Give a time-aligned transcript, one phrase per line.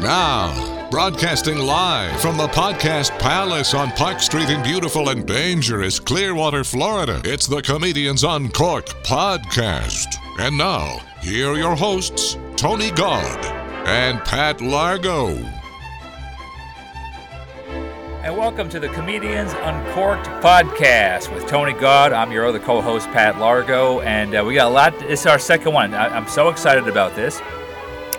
[0.00, 6.64] Now, broadcasting live from the Podcast Palace on Park Street in beautiful and dangerous Clearwater,
[6.64, 10.06] Florida, it's the Comedians Uncork podcast.
[10.38, 13.44] And now, here are your hosts, Tony Gaud
[13.86, 15.36] and Pat Largo.
[18.22, 22.14] And welcome to the Comedians Uncorked podcast with Tony Gaud.
[22.14, 25.02] I'm your other co host, Pat Largo, and uh, we got a lot.
[25.02, 25.92] Is our second one.
[25.92, 27.42] I, I'm so excited about this.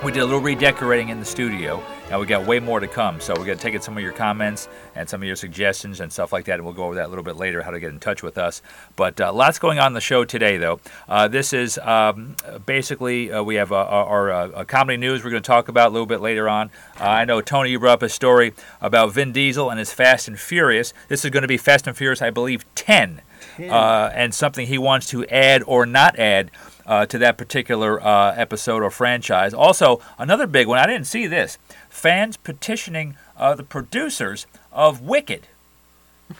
[0.03, 1.79] We did a little redecorating in the studio,
[2.09, 3.21] and we got way more to come.
[3.21, 5.99] So we're going to take in some of your comments and some of your suggestions
[5.99, 7.79] and stuff like that, and we'll go over that a little bit later, how to
[7.79, 8.63] get in touch with us.
[8.95, 10.79] But uh, lots going on in the show today, though.
[11.07, 12.35] Uh, this is um,
[12.65, 15.89] basically, uh, we have uh, our, our uh, comedy news we're going to talk about
[15.89, 16.71] a little bit later on.
[16.99, 20.27] Uh, I know Tony, you brought up a story about Vin Diesel and his Fast
[20.27, 20.95] and Furious.
[21.09, 23.21] This is going to be Fast and Furious, I believe, 10.
[23.59, 26.51] Uh, and something he wants to add or not add
[26.85, 29.53] uh, to that particular uh, episode or franchise.
[29.53, 31.57] Also, another big one, I didn't see this
[31.89, 35.47] fans petitioning uh, the producers of Wicked.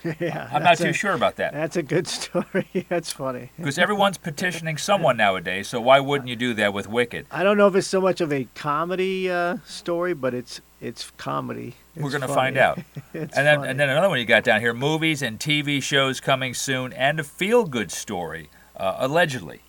[0.19, 1.53] yeah, I'm not too a- sure about that.
[1.53, 2.67] That's a good story.
[2.89, 3.51] that's funny.
[3.57, 7.27] Because everyone's petitioning someone nowadays, so why wouldn't you do that with Wicked?
[7.31, 11.11] I don't know if it's so much of a comedy uh, story, but it's it's
[11.17, 11.75] comedy.
[11.95, 12.79] We're going to find out.
[13.13, 13.69] And then, funny.
[13.69, 17.19] and then another one you got down here movies and TV shows coming soon, and
[17.19, 19.61] a feel good story, uh, allegedly.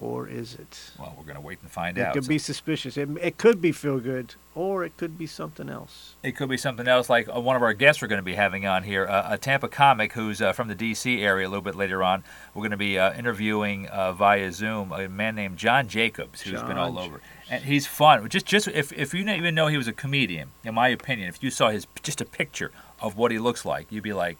[0.00, 0.90] Or is it?
[0.98, 2.16] Well, we're going to wait and find It out.
[2.16, 2.96] It could be suspicious.
[2.96, 6.14] It, it could be feel good, or it could be something else.
[6.22, 8.34] It could be something else, like uh, one of our guests we're going to be
[8.34, 11.22] having on here, uh, a Tampa comic who's uh, from the D.C.
[11.22, 11.46] area.
[11.46, 15.08] A little bit later on, we're going to be uh, interviewing uh, via Zoom a
[15.08, 18.28] man named John Jacobs, who's been all over, and he's fun.
[18.28, 21.28] Just, just if if you didn't even know he was a comedian, in my opinion,
[21.28, 24.38] if you saw his just a picture of what he looks like, you'd be like,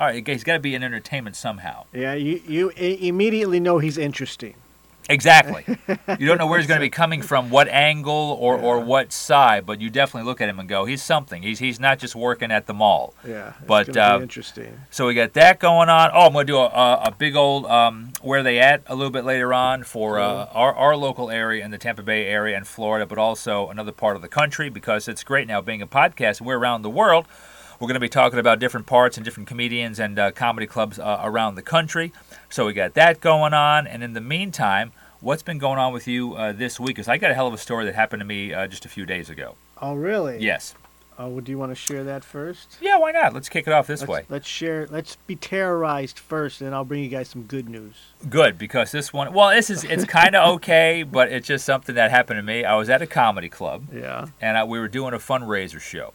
[0.00, 1.84] all right, he's got to be in entertainment somehow.
[1.92, 4.54] Yeah, you you immediately know he's interesting.
[5.08, 5.64] Exactly.
[6.18, 9.12] you don't know where he's going to be coming from, what angle or, or what
[9.12, 11.42] side, but you definitely look at him and go, he's something.
[11.42, 13.14] He's he's not just working at the mall.
[13.26, 14.80] Yeah, But, uh, interesting.
[14.90, 16.10] So we got that going on.
[16.14, 18.94] Oh, I'm going to do a, a, a big old um, where they at a
[18.94, 22.56] little bit later on for uh, our, our local area in the Tampa Bay area
[22.56, 25.86] and Florida, but also another part of the country because it's great now being a
[25.86, 27.26] podcast and we're around the world.
[27.80, 30.98] We're going to be talking about different parts and different comedians and uh, comedy clubs
[30.98, 32.12] uh, around the country.
[32.48, 33.86] So we got that going on.
[33.86, 36.96] And in the meantime, what's been going on with you uh, this week?
[36.96, 38.88] Because I got a hell of a story that happened to me uh, just a
[38.88, 39.56] few days ago.
[39.82, 40.38] Oh, really?
[40.38, 40.74] Yes.
[41.16, 42.76] Oh, well, do you want to share that first?
[42.80, 43.32] Yeah, why not?
[43.34, 44.24] Let's kick it off this let's, way.
[44.28, 44.88] Let's share.
[44.90, 47.94] Let's be terrorized first, and I'll bring you guys some good news.
[48.28, 51.94] Good because this one, well, this is it's kind of okay, but it's just something
[51.94, 52.64] that happened to me.
[52.64, 54.26] I was at a comedy club Yeah.
[54.40, 56.14] and I, we were doing a fundraiser show.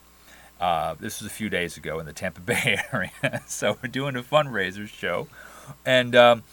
[0.59, 4.15] Uh, this was a few days ago in the Tampa Bay area, so we're doing
[4.15, 5.27] a fundraiser show,
[5.85, 6.43] and um,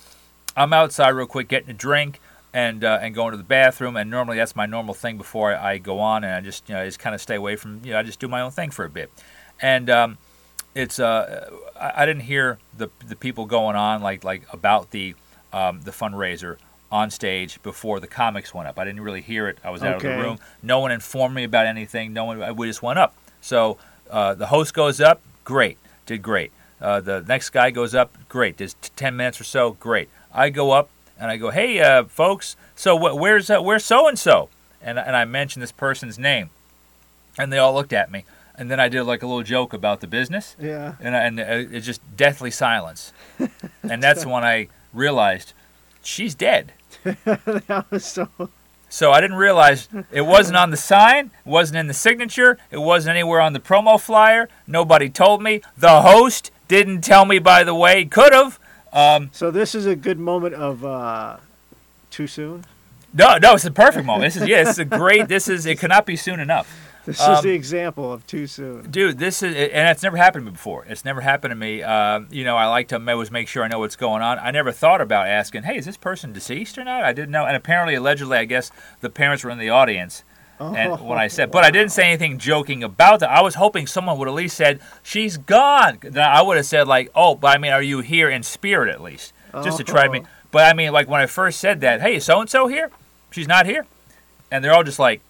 [0.56, 2.20] I'm outside real quick getting a drink
[2.52, 3.96] and uh, and going to the bathroom.
[3.96, 6.74] And normally that's my normal thing before I, I go on, and I just you
[6.74, 8.50] know I just kind of stay away from you know I just do my own
[8.50, 9.10] thing for a bit,
[9.60, 10.18] and um,
[10.74, 15.14] it's uh I, I didn't hear the the people going on like like about the
[15.52, 16.56] um, the fundraiser
[16.90, 18.78] on stage before the comics went up.
[18.78, 19.58] I didn't really hear it.
[19.64, 20.38] I was out of the room.
[20.62, 22.12] No one informed me about anything.
[22.12, 22.56] No one.
[22.56, 23.16] We just went up.
[23.40, 23.78] So
[24.10, 25.20] uh, the host goes up.
[25.44, 26.52] Great, did great.
[26.80, 28.16] Uh, the next guy goes up.
[28.28, 29.72] Great, does t- ten minutes or so.
[29.72, 30.08] Great.
[30.32, 32.56] I go up and I go, hey, uh, folks.
[32.74, 34.48] So wh- where's uh, where's so and so?
[34.82, 36.50] And and I mentioned this person's name,
[37.38, 38.24] and they all looked at me.
[38.58, 40.94] And then I did like a little joke about the business Yeah.
[40.98, 41.44] and, I- and uh,
[41.76, 43.12] it's just deathly silence.
[43.82, 45.52] and that's when I realized
[46.02, 46.72] she's dead.
[47.04, 48.28] that was so.
[48.88, 52.78] So I didn't realize it wasn't on the sign, it wasn't in the signature, it
[52.78, 54.48] wasn't anywhere on the promo flyer.
[54.66, 55.60] Nobody told me.
[55.76, 58.04] The host didn't tell me, by the way.
[58.04, 58.58] Could have.
[58.92, 61.36] Um, So this is a good moment of uh,
[62.10, 62.64] too soon.
[63.12, 64.32] no, no, it's the perfect moment.
[64.32, 65.28] This is yeah, this is a great.
[65.28, 65.78] This is it.
[65.80, 66.68] Cannot be soon enough.
[67.06, 68.90] This Um, is the example of too soon.
[68.90, 70.84] Dude, this is, and it's never happened to me before.
[70.88, 71.82] It's never happened to me.
[71.82, 74.40] Um, you know, I like to always make sure I know what's going on.
[74.40, 77.04] I never thought about asking, hey, is this person deceased or not?
[77.04, 77.46] I didn't know.
[77.46, 80.24] And apparently, allegedly, I guess the parents were in the audience.
[80.58, 83.30] And when I said, but I didn't say anything joking about that.
[83.30, 85.98] I was hoping someone would at least said, she's gone.
[86.00, 88.88] Then I would have said, like, oh, but I mean, are you here in spirit
[88.88, 89.32] at least?
[89.62, 90.22] Just to try to me.
[90.24, 90.28] Oh.
[90.50, 92.90] But I mean, like, when I first said that, hey, so and so here?
[93.30, 93.86] She's not here.
[94.50, 95.20] And they're all just like,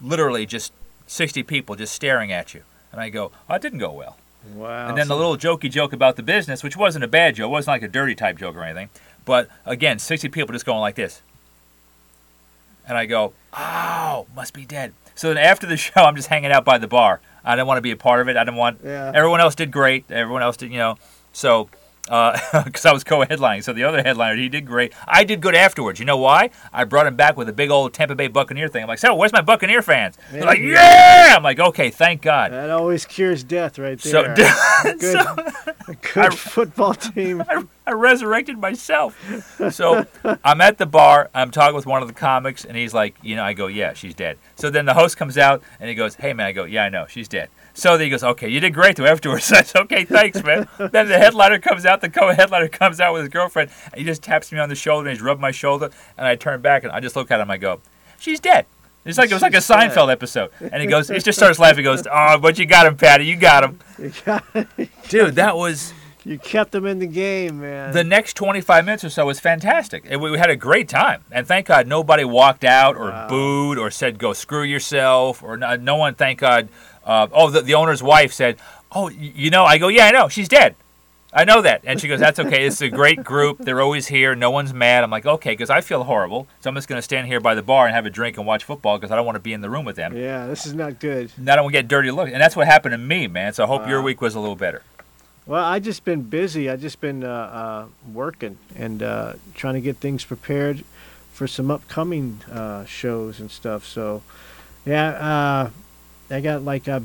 [0.00, 0.72] literally just
[1.12, 2.62] 60 people just staring at you.
[2.90, 4.16] And I go, oh, it didn't go well.
[4.54, 4.88] Wow.
[4.88, 7.50] And then the little jokey joke about the business, which wasn't a bad joke, it
[7.50, 8.88] wasn't like a dirty type joke or anything.
[9.24, 11.22] But again, 60 people just going like this.
[12.88, 14.94] And I go, oh, must be dead.
[15.14, 17.20] So then after the show, I'm just hanging out by the bar.
[17.44, 18.36] I didn't want to be a part of it.
[18.36, 18.80] I didn't want.
[18.82, 19.12] Yeah.
[19.14, 20.10] Everyone else did great.
[20.10, 20.96] Everyone else did, you know.
[21.32, 21.68] So
[22.08, 23.62] Uh, because I was co-headlining.
[23.62, 24.92] So the other headliner, he did great.
[25.06, 26.00] I did good afterwards.
[26.00, 26.50] You know why?
[26.72, 28.82] I brought him back with a big old Tampa Bay Buccaneer thing.
[28.82, 30.16] I'm like, so where's my Buccaneer fans?
[30.32, 31.34] They're like, yeah.
[31.36, 32.50] I'm like, okay, thank God.
[32.52, 34.32] That always cures death right So, there.
[34.84, 37.42] a good, so good football team.
[37.48, 39.16] I, I resurrected myself.
[39.70, 40.04] So
[40.44, 41.30] I'm at the bar.
[41.34, 43.92] I'm talking with one of the comics, and he's like, you know, I go, yeah,
[43.92, 44.38] she's dead.
[44.56, 46.88] So then the host comes out, and he goes, hey man, I go, yeah, I
[46.88, 47.48] know, she's dead.
[47.74, 49.50] So then he goes, okay, you did great though afterwards.
[49.52, 50.68] I said, okay, thanks, man.
[50.78, 54.22] then the headliner comes out, the co-headliner comes out with his girlfriend, and he just
[54.22, 56.92] taps me on the shoulder and he's rubbed my shoulder, and I turn back and
[56.92, 57.44] I just look at him.
[57.44, 57.80] And I go,
[58.18, 58.66] she's dead.
[59.04, 61.78] It's like it was like a Seinfeld episode, and he goes, he just starts laughing.
[61.78, 63.24] He goes, "Oh, but you got him, Patty.
[63.26, 64.44] You got him, You, got,
[65.08, 65.34] dude.
[65.34, 65.92] That was
[66.24, 67.92] you kept them in the game, man.
[67.92, 70.04] the next 25 minutes or so was fantastic.
[70.08, 71.24] And we, we had a great time.
[71.32, 73.26] And thank God nobody walked out or Wow.
[73.28, 75.42] booed or said, go screw yourself.
[75.42, 76.68] Or no, no one, thank God.
[77.04, 78.58] Uh, oh, the, the owner's wife said,
[78.92, 80.28] oh, you know, I go, yeah, I know.
[80.28, 80.76] She's dead.
[81.34, 81.80] I know that.
[81.84, 82.66] And she goes, that's okay.
[82.66, 83.56] It's a great group.
[83.58, 84.34] They're always here.
[84.34, 85.02] No one's mad.
[85.02, 86.46] I'm like, okay, because I feel horrible.
[86.60, 88.46] So I'm just going to stand here by the bar and have a drink and
[88.46, 90.14] watch football because I don't want to be in the room with them.
[90.14, 91.32] yeah, this is not good.
[91.38, 92.32] And I don't want to get dirty looks.
[92.32, 93.54] And that's what happened to me, man.
[93.54, 94.82] So I hope your week was a little better.
[95.46, 96.68] Well, I just been busy.
[96.68, 100.84] I just been uh, uh, working and uh, trying to get things prepared
[101.32, 103.86] for some upcoming uh, shows and stuff.
[103.86, 104.22] So,
[104.84, 105.70] yeah, uh,
[106.32, 107.00] I got like uh,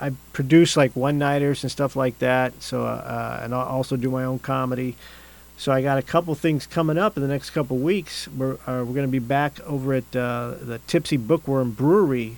[0.00, 2.62] I produce like one nighters and stuff like that.
[2.62, 4.96] So, uh, uh, and I also do my own comedy.
[5.56, 8.26] So I got a couple things coming up in the next couple weeks.
[8.28, 12.36] We're uh, we're going to be back over at uh, the Tipsy Bookworm Brewery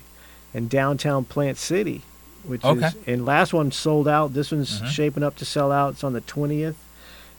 [0.53, 2.03] in downtown Plant City,
[2.43, 2.87] which Okay.
[2.89, 4.35] is and last one sold out.
[4.35, 4.89] This one's Mhm.
[4.89, 5.95] shaping up to sell out.
[5.95, 6.77] It's on the twentieth,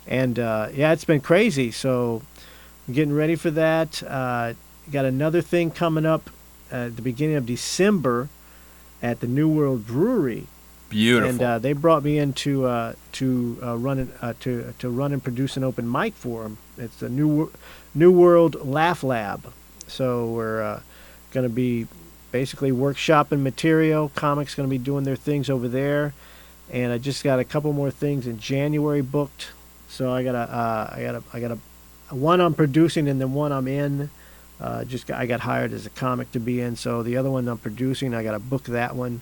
[0.07, 1.71] and uh, yeah, it's been crazy.
[1.71, 2.23] So
[2.87, 4.01] I'm getting ready for that.
[4.01, 4.53] Uh,
[4.91, 6.29] got another thing coming up
[6.71, 8.29] at the beginning of December
[9.01, 10.47] at the New World Brewery.
[10.89, 11.29] Beautiful.
[11.29, 14.89] And uh, they brought me in to uh, to uh, run an, uh, to to
[14.89, 16.57] run and produce an open mic for them.
[16.77, 17.51] It's the new
[17.93, 19.51] New World Laugh Lab.
[19.87, 20.81] So we're uh,
[21.31, 21.87] going to be
[22.31, 24.09] basically workshopping material.
[24.15, 26.13] Comics going to be doing their things over there,
[26.71, 29.47] and I just got a couple more things in January booked.
[29.89, 33.19] So I got a uh, I got a I got a, one I'm producing and
[33.19, 34.09] then one I'm in.
[34.59, 36.75] Uh, just got, I got hired as a comic to be in.
[36.75, 39.21] So the other one I'm producing, I got to book that one.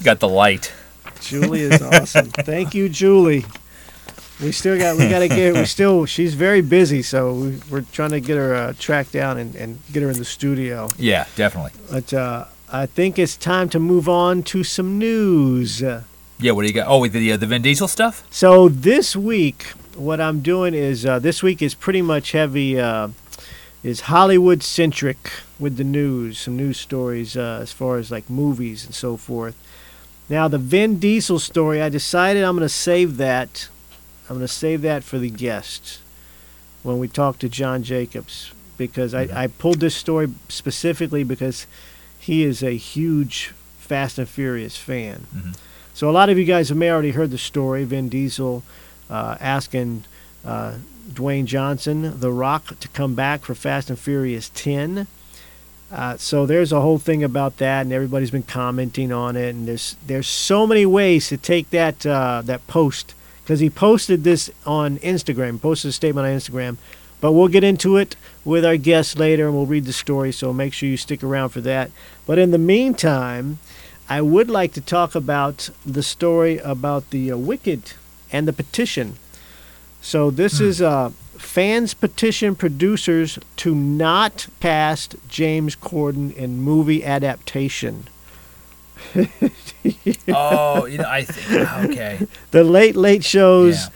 [0.03, 0.73] Got the light.
[1.21, 2.31] Julie is awesome.
[2.31, 3.45] Thank you, Julie.
[4.43, 4.97] We still got.
[4.99, 5.55] We got to get.
[5.55, 6.07] We still.
[6.07, 9.79] She's very busy, so we, we're trying to get her uh, tracked down and, and
[9.93, 10.93] get her in the studio.
[10.99, 11.73] Yeah, definitely.
[11.91, 15.81] But uh, I think it's time to move on to some news.
[15.81, 16.03] Yeah,
[16.53, 16.89] what do you got?
[16.89, 18.27] Oh, the uh, the Vin Diesel stuff?
[18.31, 23.09] So this week, what I'm doing is uh, this week is pretty much heavy, uh,
[23.83, 28.85] is Hollywood centric with the news, some news stories uh, as far as like movies
[28.85, 29.57] and so forth.
[30.29, 33.69] Now the Vin Diesel story, I decided I'm going to save that.
[34.29, 36.01] I'm going to save that for the guests
[36.83, 41.67] when we talk to John Jacobs because I, I pulled this story specifically because
[42.19, 45.27] he is a huge Fast and Furious fan.
[45.35, 45.57] Mhm.
[45.93, 47.85] So a lot of you guys may already heard the story.
[47.85, 48.63] Vin Diesel
[49.11, 50.05] uh, asking
[50.45, 50.75] uh,
[51.13, 55.07] Dwayne Johnson, The Rock, to come back for Fast and Furious 10.
[55.93, 59.51] Uh, so there's a whole thing about that, and everybody's been commenting on it.
[59.55, 63.15] And there's there's so many ways to take that uh, that post
[63.45, 66.79] because he posted this on Instagram, posted a statement on Instagram.
[67.21, 70.33] But we'll get into it with our guests later, and we'll read the story.
[70.33, 71.91] So make sure you stick around for that.
[72.27, 73.59] But in the meantime,
[74.09, 77.93] I would like to talk about the story about the uh, Wicked
[78.33, 79.17] and the petition.
[80.03, 88.09] So this is uh, fans petition producers to not cast James Corden in movie adaptation.
[90.29, 92.27] Oh, you know, I think okay.
[92.51, 93.89] The Late Late Show's Yeah.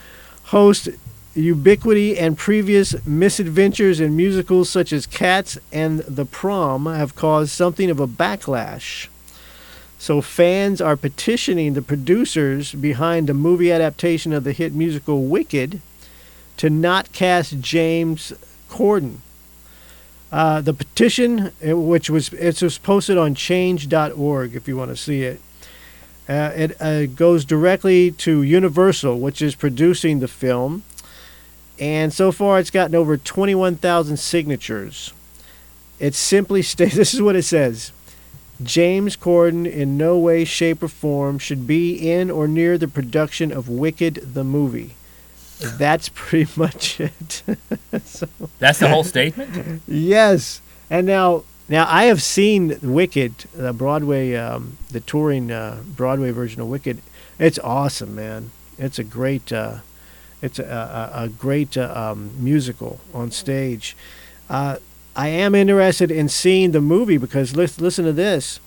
[0.44, 0.88] host
[1.34, 7.90] Ubiquity and previous misadventures in musicals such as Cats and The Prom have caused something
[7.90, 9.06] of a backlash.
[9.98, 15.80] So fans are petitioning the producers behind the movie adaptation of the hit musical Wicked
[16.56, 18.32] to not cast James
[18.68, 19.18] Corden.
[20.30, 24.96] Uh, the petition, uh, which was it was posted on Change.org, if you want to
[24.96, 25.40] see it,
[26.28, 30.82] uh, it uh, goes directly to Universal, which is producing the film,
[31.78, 35.14] and so far it's gotten over 21,000 signatures.
[35.98, 37.92] It simply states this is what it says
[38.62, 43.50] James Corden, in no way, shape, or form, should be in or near the production
[43.50, 44.94] of Wicked the movie.
[45.60, 47.42] That's pretty much it.
[48.58, 49.82] That's the whole statement.
[49.86, 50.60] Yes,
[50.90, 56.62] and now now I have seen Wicked, the Broadway, um, the touring uh, Broadway version
[56.62, 57.02] of Wicked.
[57.38, 58.50] It's awesome, man.
[58.78, 59.78] It's a great, uh,
[60.40, 63.96] it's a, a, a great uh, um, musical on stage.
[64.48, 64.76] Uh,
[65.14, 68.60] I am interested in seeing the movie because lis- listen to this.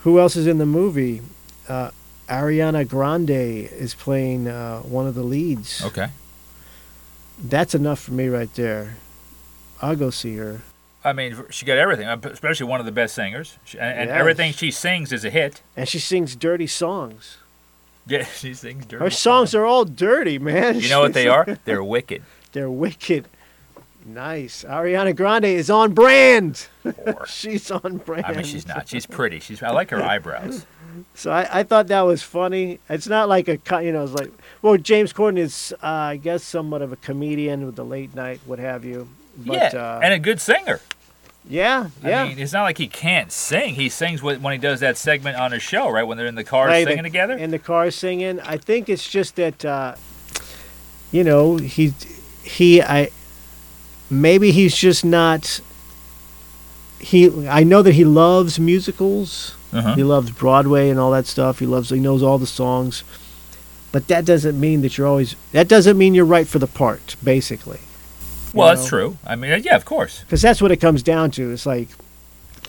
[0.00, 1.22] Who else is in the movie?
[2.28, 5.82] Ariana Grande is playing uh, one of the leads.
[5.84, 6.08] Okay.
[7.42, 8.96] That's enough for me right there.
[9.80, 10.62] I'll go see her.
[11.04, 14.08] I mean, she got everything, uh, especially one of the best singers, She- and, and
[14.10, 14.18] Yes.
[14.18, 15.62] everything she sings is a hit.
[15.76, 17.38] And she sings dirty songs.
[18.06, 19.04] Yeah, she sings dirty.
[19.04, 20.80] Her songs are all dirty, man.
[20.80, 21.58] You know what they are?
[21.64, 22.22] They're wicked.
[22.52, 23.26] They're wicked.
[24.08, 24.64] Nice.
[24.64, 26.66] Ariana Grande is on brand.
[27.26, 28.24] She's on brand.
[28.26, 28.88] I mean, she's not.
[28.88, 29.38] She's pretty.
[29.40, 29.62] She's.
[29.62, 30.66] I like her eyebrows.
[31.14, 32.80] So I, I thought that was funny.
[32.88, 36.16] It's not like a, co- you know, it's like, well, James Corden is, uh, I
[36.16, 39.08] guess, somewhat of a comedian with the late night, what have you.
[39.36, 40.80] But, yeah, uh, and a good singer.
[41.48, 42.24] yeah, yeah.
[42.24, 43.74] I mean, it's not like he can't sing.
[43.76, 46.02] He sings when when he does that segment on his show, right?
[46.02, 47.34] When they're in the car Right, singing the- together.
[47.34, 48.40] In the car singing.
[48.40, 49.94] I think it's just that, uh,
[51.12, 51.92] you know, he,
[52.42, 53.10] he, I,
[54.10, 55.60] maybe he's just not.
[56.98, 59.56] He, I know that he loves musicals.
[59.72, 59.94] Uh-huh.
[59.94, 61.58] He loves Broadway and all that stuff.
[61.58, 63.04] He loves, he knows all the songs.
[63.92, 65.36] But that doesn't mean that you're always.
[65.52, 67.80] That doesn't mean you're right for the part, basically.
[68.52, 69.18] Well, you that's true.
[69.26, 70.20] I mean, yeah, of course.
[70.20, 71.52] because that's what it comes down to.
[71.52, 71.88] It's like,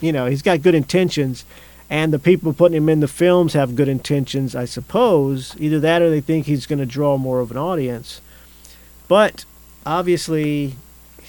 [0.01, 1.45] you know, he's got good intentions,
[1.89, 5.55] and the people putting him in the films have good intentions, I suppose.
[5.59, 8.21] Either that, or they think he's going to draw more of an audience.
[9.07, 9.45] But
[9.85, 10.75] obviously,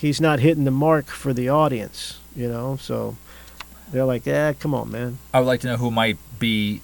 [0.01, 2.19] he's not hitting the mark for the audience.
[2.35, 3.17] You know, so
[3.93, 6.81] they're like, "Yeah, come on, man." I would like to know who might be,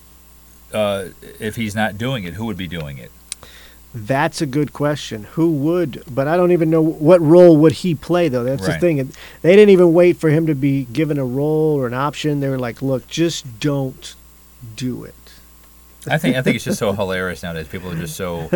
[0.73, 1.06] uh,
[1.40, 3.11] if he's not doing it, who would be doing it?
[3.94, 5.25] That's a good question.
[5.32, 6.02] Who would?
[6.12, 8.44] But I don't even know what role would he play though.
[8.44, 8.96] That's the thing.
[9.40, 12.40] They didn't even wait for him to be given a role or an option.
[12.40, 14.14] They were like, "Look, just don't
[14.76, 15.14] do it."
[16.08, 17.68] I think I think it's just so hilarious nowadays.
[17.68, 18.48] People are just so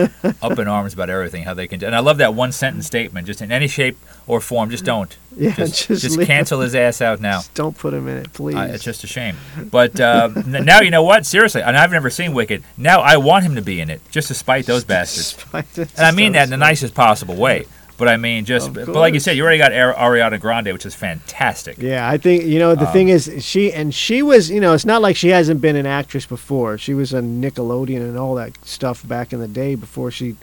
[0.43, 1.83] up in arms about everything, how they can.
[1.85, 3.27] And I love that one sentence statement.
[3.27, 5.17] Just in any shape or form, just don't.
[5.37, 7.39] Yeah, just just just cancel his ass out now.
[7.39, 8.57] Just don't put him in it, please.
[8.57, 9.37] I, it's just a shame.
[9.71, 11.27] But uh, n- now you know what?
[11.27, 12.63] Seriously, and I've never seen Wicked.
[12.77, 15.37] Now I want him to be in it, just to spite those bastards.
[15.53, 17.67] And I mean that in the nicest possible way.
[18.01, 20.95] But I mean, just but like you said, you already got Ariana Grande, which is
[20.95, 21.77] fantastic.
[21.79, 24.73] Yeah, I think you know the Um, thing is she and she was you know
[24.73, 26.79] it's not like she hasn't been an actress before.
[26.79, 30.35] She was on Nickelodeon and all that stuff back in the day before she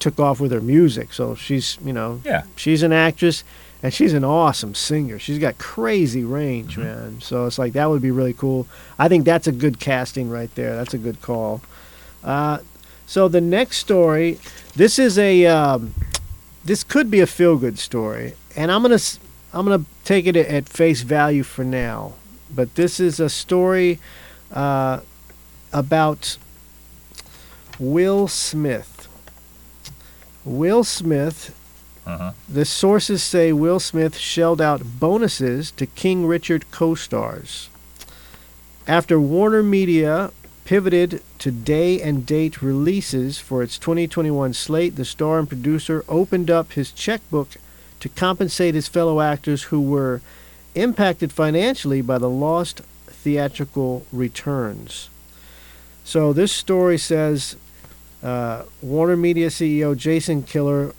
[0.00, 1.12] took off with her music.
[1.14, 2.42] So she's you know Yeah.
[2.56, 3.44] she's an actress
[3.80, 5.18] and she's an awesome singer.
[5.20, 6.82] She's got crazy range, Mm-hmm.
[6.82, 7.20] man.
[7.20, 8.66] So it's like that would be really cool.
[8.98, 10.74] I think that's a good casting right there.
[10.74, 11.60] That's a good call.
[12.24, 12.58] Uh,
[13.06, 14.38] so the next story,
[14.74, 15.92] this is a um,
[16.64, 18.98] this could be a feel good story, and I'm gonna
[19.52, 22.14] I'm gonna take it at- face value for now.
[22.54, 23.98] But this is a story
[24.52, 25.00] uh,
[25.72, 26.36] about
[27.78, 29.08] Will Smith.
[30.44, 31.54] Will Smith
[32.06, 32.32] Uh-huh.
[32.48, 37.70] the sources say Will Smith shelled out bonuses to King Richard co stars.
[38.86, 40.30] After Warner Media
[40.64, 46.50] pivoted to day and date releases for its 2021 slate, the star and producer opened
[46.50, 47.56] up his checkbook
[48.00, 50.20] to compensate his fellow actors who were
[50.74, 55.08] impacted financially by the lost theatrical returns.
[56.04, 57.56] So this story says
[58.22, 60.94] uh, Warner Media CEO Jason Kilar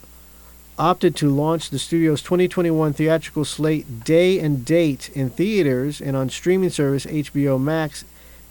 [0.77, 6.29] opted to launch the studio's 2021 theatrical slate day and date in theaters and on
[6.29, 8.03] streaming service HBO Max.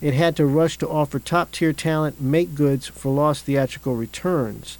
[0.04, 4.76] It had to rush to offer top tier talent make goods for lost theatrical returns.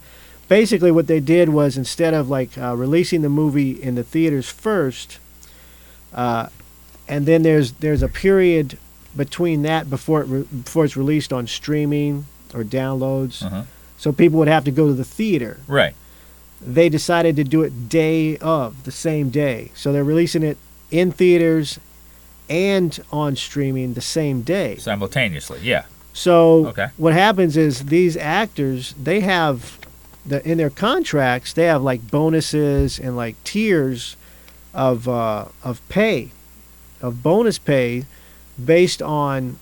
[0.49, 4.51] Basically, what they did was instead of like uh, releasing the movie in the theaters
[4.51, 5.19] first,
[6.13, 6.51] uh,
[7.09, 8.77] and then there's there's a period
[9.17, 13.43] between that before it re- before it's released on streaming or downloads.
[13.43, 13.63] Uh-huh.
[13.97, 15.57] So people would have to go to the theater.
[15.67, 15.95] Right.
[16.61, 19.73] They decided to do it day of the same day.
[19.75, 20.59] So they're releasing it
[20.91, 21.79] in theaters
[22.49, 24.77] and on streaming the same day.
[24.77, 25.61] Simultaneously.
[25.63, 25.85] Yeah.
[26.13, 26.89] So Okay.
[26.97, 29.79] what happens is these actors they have
[30.27, 34.17] the in their contracts they have like bonuses and like tiers
[34.73, 36.31] of uh, of pay
[37.03, 38.05] of bonus pay
[38.63, 39.59] based on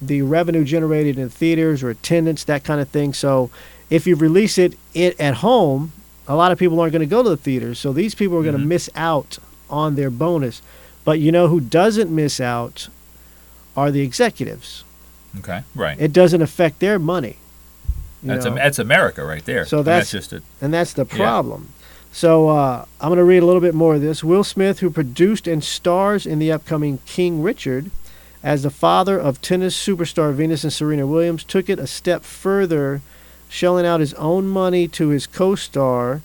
[0.00, 3.12] the revenue generated in theaters or attendance that kind of thing.
[3.14, 3.50] So
[3.90, 5.92] if you release it, it at home,
[6.28, 7.78] a lot of people aren't going to go to the theaters.
[7.78, 8.66] So these people are going to Mhm.
[8.66, 9.38] miss out
[9.70, 10.60] on their bonus.
[11.06, 12.88] But you know who doesn't miss out
[13.76, 14.84] are the executives
[15.38, 15.62] Okay.
[15.74, 15.98] Right.
[16.00, 17.36] it doesn't affect their money.
[18.22, 19.64] That's am- that's America right there.
[19.64, 21.16] So mean, that's- just a, and that's the yeah.
[21.16, 21.72] problem.
[22.12, 24.24] So uh, I'm going to read a little bit more of this.
[24.24, 27.90] Will Smith, who produced and stars in the upcoming King Richard,
[28.42, 33.02] as the father of tennis superstar Venus and Serena Williams, took it a step further,
[33.48, 36.22] shelling out his own money to his co-star.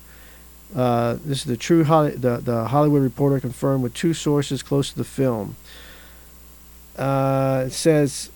[0.75, 4.92] Uh, this is the true Holly, the, the Hollywood Reporter confirmed with two sources close
[4.92, 5.56] to the film.
[6.98, 8.32] Uh, it says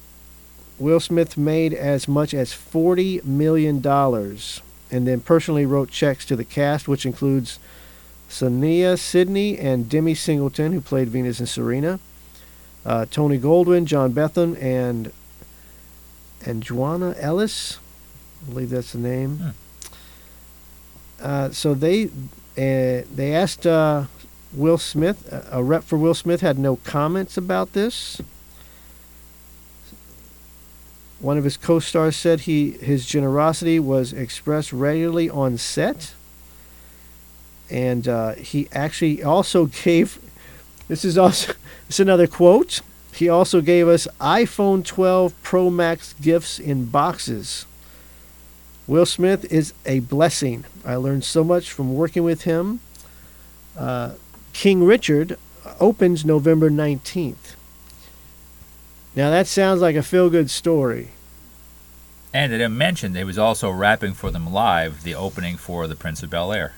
[0.78, 3.76] Will Smith made as much as $40 million
[4.92, 7.60] and then personally wrote checks to the cast, which includes
[8.30, 12.00] Saniyya Sidney and Demi Singleton, who played Venus and Serena,
[12.86, 15.12] uh, Tony Goldwyn, John Betham, and
[16.46, 17.80] and Joanna Ellis.
[18.42, 19.38] I believe that's the name.
[19.38, 19.50] Hmm.
[21.26, 24.04] Uh, so they uh, they asked uh,
[24.54, 25.28] Will Smith.
[25.34, 28.22] A a rep for Will Smith had no comments about this.
[31.20, 36.14] One of his co-stars said he his generosity was expressed regularly on set,
[37.72, 40.20] and uh, he actually also gave.
[40.88, 41.54] This is also
[41.88, 42.82] this is another quote.
[43.14, 47.66] He also gave us iPhone 12 Pro Max gifts in boxes.
[48.88, 50.66] Will Smith is a blessing.
[50.86, 52.82] I learned so much from working with him.
[53.78, 54.12] Uh,
[54.54, 55.38] King Richard
[55.80, 57.56] opens November 19th.
[59.16, 61.10] Now that sounds like a feel-good story.
[62.34, 65.96] and they didn't mention they was also rapping for them live the opening for the
[65.96, 66.74] Prince of Bel Air.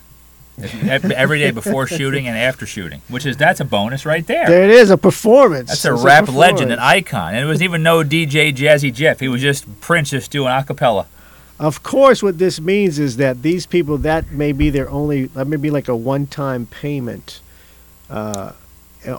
[0.60, 4.48] Every day before shooting and after shooting, which is that's a bonus right there.
[4.48, 5.70] There it is, a performance.
[5.70, 9.20] That's a It's rap legend, an icon, and it was even no DJ Jazzy Jeff.
[9.20, 11.08] He was just Prince, just doing a cappella.
[11.60, 15.48] Of course, what this means is that these people that may be their only that
[15.48, 17.42] may be like a one-time payment.
[18.10, 18.52] Uh,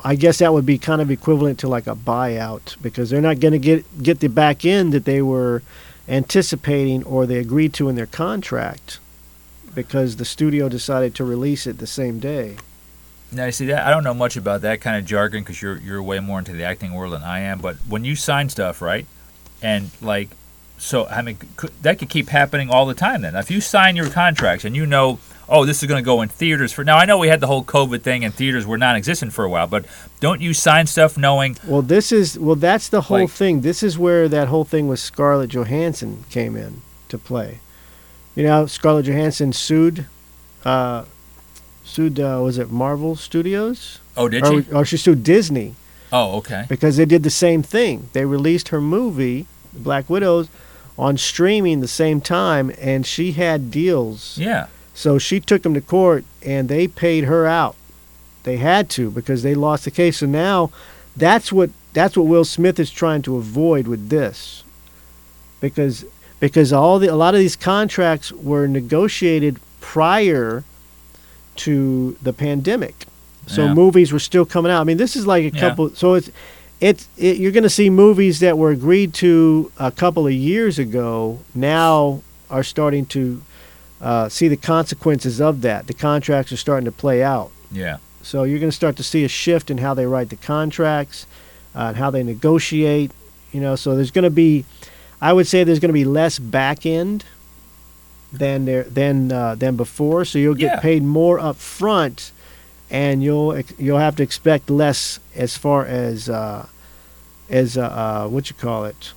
[0.05, 3.41] I guess that would be kind of equivalent to like a buyout because they're not
[3.41, 5.63] going to get get the back end that they were
[6.09, 8.99] anticipating or they agreed to in their contract
[9.75, 12.57] because the studio decided to release it the same day.
[13.31, 15.77] Now, you see that I don't know much about that kind of jargon because you're
[15.79, 17.61] you're way more into the acting world than I am.
[17.61, 19.07] But when you sign stuff, right,
[19.61, 20.31] and like,
[20.79, 23.23] so I mean, could, that could keep happening all the time.
[23.23, 26.23] Then, if you sign your contracts and you know, oh, this is going to go
[26.23, 26.97] in theaters for now.
[26.97, 29.67] I know we had the whole COVID thing and theaters were non-existent for a while,
[29.67, 29.85] but
[30.21, 31.57] don't you sign stuff knowing?
[31.67, 33.61] Well, this is well that's the whole Like- thing.
[33.63, 37.61] This is where that whole thing with Scarlett Johansson came in to play.
[38.35, 40.07] You know, Scarlett Johansson sued
[40.65, 41.05] uh
[41.85, 43.99] sued uh, was it Marvel Studios?
[44.17, 44.73] Oh, did or, she?
[44.73, 45.75] or she sued Disney
[46.13, 46.67] Oh, okay.
[46.69, 48.11] because they did the same thing.
[48.13, 50.49] They released her movie, Black Widows,
[50.99, 54.37] on streaming the same time and she had deals.
[54.37, 54.67] Yeah.
[54.95, 57.77] So she took them to court and they paid her out.
[58.43, 60.19] They had to because they lost the case.
[60.19, 60.71] So now
[61.17, 64.65] that's what that's what Will Smith is trying to avoid with this.
[65.61, 66.05] Because
[66.41, 70.65] because all the a lot of these contracts were negotiated prior
[71.57, 73.07] to the pandemic.
[73.47, 73.75] So Yeah.
[73.75, 74.81] movies were still coming out.
[74.81, 75.61] I mean, this is like a Yeah.
[75.61, 76.31] couple so it's
[76.81, 80.79] it's it, you're going to see movies that were agreed to a couple of years
[80.79, 83.43] ago now are starting to
[84.01, 85.87] uh, see the consequences of that.
[85.87, 87.51] The contracts are starting to play out.
[87.73, 87.99] Yeah.
[88.23, 91.27] So you're going to start to see a shift in how they write the contracts,
[91.75, 93.11] uh, and how they negotiate.
[93.53, 94.65] You know, so there's going to be,
[95.21, 97.25] I would say there's going to be less back end
[98.33, 100.25] than there than uh, than before.
[100.25, 100.81] So you'll get Yeah.
[100.81, 102.31] paid more up front,
[102.91, 106.67] and you'll you'll have to expect less as far as uh,
[107.51, 109.13] as uh, uh, what you call it.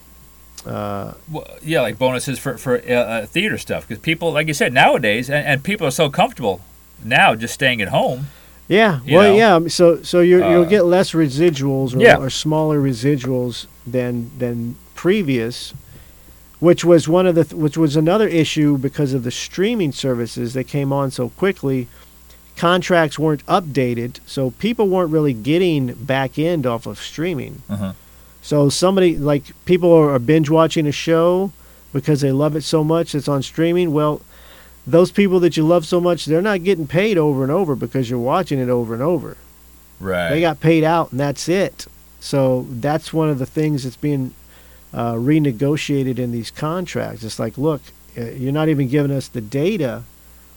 [0.65, 4.73] Uh, Well, yeah, like bonuses for for uh, theater stuff because people, like you said,
[4.73, 6.62] nowadays, and, and people are so comfortable
[7.03, 8.27] now just staying at home.
[8.67, 9.60] Yeah, well, know?
[9.63, 9.67] yeah.
[9.67, 12.17] So, so you you'll get less residuals or, Yeah.
[12.17, 15.73] or smaller residuals than than previous,
[16.60, 20.53] which was one of the th- which was another issue because of the streaming services
[20.53, 21.88] that came on so quickly.
[22.56, 27.64] Contracts weren't updated, so people weren't really getting back end off of streaming.
[27.70, 27.94] Uh-huh.
[28.42, 31.52] So somebody like people are, are binge watching a show
[31.94, 33.94] because they love it so much it's on streaming.
[33.94, 34.22] Well,
[34.86, 38.10] those people that you love so much, they're not getting paid over and over because
[38.10, 39.38] you're watching it over and over.
[40.00, 40.30] Right.
[40.30, 41.86] They got paid out and that's it.
[42.20, 44.34] So that's one of the things that's being
[44.94, 47.24] uh, renegotiated in these contracts.
[47.24, 47.82] It's like, look,
[48.18, 50.04] uh, you're not even giving us the data.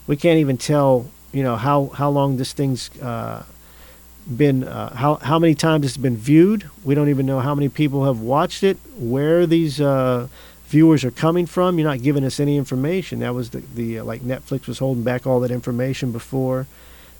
[0.06, 3.42] We can't even tell, you know, how how long this thing's uh,
[4.36, 6.70] been, uh, how how many times it's been viewed.
[6.84, 8.78] We don't even know how many people have watched it.
[8.96, 10.28] Where these uh,
[10.68, 11.78] viewers are coming from.
[11.78, 13.18] You're not giving us any information.
[13.18, 16.68] That was the the uh, like Netflix was holding back all that information before,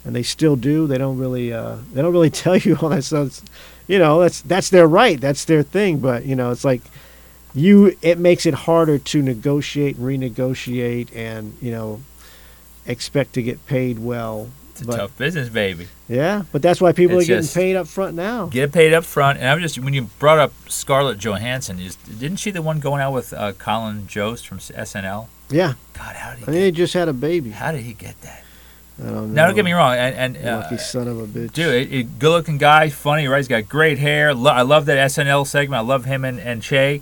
[0.05, 0.87] and they still do.
[0.87, 3.41] They don't really uh, they don't really tell you all that stuff.
[3.87, 5.19] You know, that's that's their right.
[5.19, 5.99] That's their thing.
[5.99, 6.81] But you know, it's like
[7.53, 7.97] you.
[8.01, 12.01] It makes it harder to negotiate renegotiate, and you know,
[12.85, 14.49] expect to get paid well.
[14.71, 15.87] it's a but- tough business, baby.
[16.07, 18.45] Yeah, but that's why people It's are getting paid up front now.
[18.45, 19.39] Get paid up front.
[19.39, 22.79] And I'm just when you brought up Scarlett Johansson, you just, didn't she the one
[22.79, 25.27] going out with uh, Colin Jost from SNL?
[25.49, 26.45] Yeah, God, how did he?
[26.45, 27.49] I mean, they just had a baby.
[27.51, 28.43] how did he get that?
[28.99, 29.25] I don't know.
[29.25, 31.51] Now, don't get me wrong, and, and uh, Lucky son of a bitch.
[31.51, 33.37] Dude, it, it, good-looking guy, funny, right?
[33.37, 34.33] He's got great hair.
[34.33, 35.79] Lo- I love that SNL segment.
[35.79, 37.01] I love him and, and Che.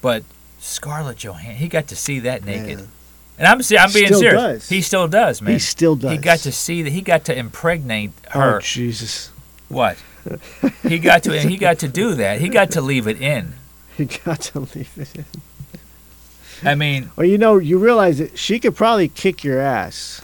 [0.00, 0.22] But
[0.60, 2.78] Scarlett Johansson, he got to see that naked.
[2.78, 2.88] Man.
[3.38, 4.40] And I'm se- I'm being Still serious.
[4.40, 4.68] does.
[4.68, 5.54] He still does, man.
[5.54, 6.12] He still does.
[6.12, 6.90] He got to see that.
[6.90, 8.56] He got to impregnate oh, her.
[8.56, 9.30] Oh Jesus!
[9.68, 9.98] What?
[10.82, 11.38] he got to.
[11.38, 12.40] He got to do that.
[12.40, 13.54] He got to leave it in.
[13.96, 15.16] He got to leave it.
[15.16, 15.24] In.
[16.62, 20.22] I mean, Well, you know, you realize that she could probably kick your ass.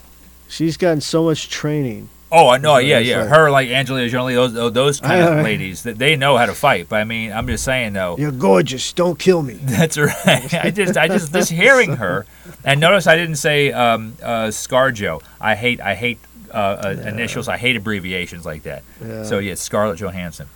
[0.49, 2.09] She's gotten so much training.
[2.33, 2.77] Oh, I know.
[2.77, 3.25] It's Yeah, like- yeah.
[3.27, 6.55] Her like Angelina Jolie, those those- kind I of ladies that they know how to
[6.55, 6.89] fight.
[6.89, 8.17] But I mean, I'm just saying though.
[8.19, 8.93] You're gorgeous.
[8.93, 9.55] Don't kill me.
[9.63, 10.53] That's right.
[10.55, 12.27] I just, I just, just hearing her,
[12.65, 15.23] and notice I didn't say um, uh, ScarJo.
[15.41, 16.19] I hate, I hate
[16.53, 17.49] uh, uh, initials.
[17.49, 18.83] I hate abbreviations like that.
[19.05, 19.23] Yeah.
[19.25, 20.49] So yeah, Scarlett Johansson.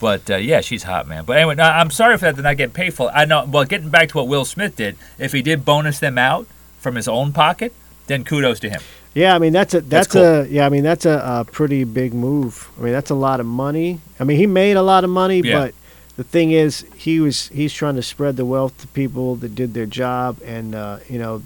[0.00, 1.24] But uh, yeah, she's hot, man.
[1.24, 3.10] But anyway, no, I'm sorry for that to not get paid for.
[3.10, 3.44] I know.
[3.44, 6.46] Well, getting back to what Will Smith did, if he did bonus them out
[6.78, 7.72] from his own pocket,
[8.06, 8.80] then kudos to him.
[9.18, 10.22] Yeah, I mean that's a that's, cool.
[10.22, 12.68] a yeah, I mean that's a, a pretty big move.
[12.78, 14.00] I mean that's a lot of money.
[14.20, 15.58] I mean he made a lot of money, Yeah.
[15.58, 15.74] but
[16.16, 19.74] the thing is he was he's trying to spread the wealth to people that did
[19.74, 21.42] their job, and uh, you know,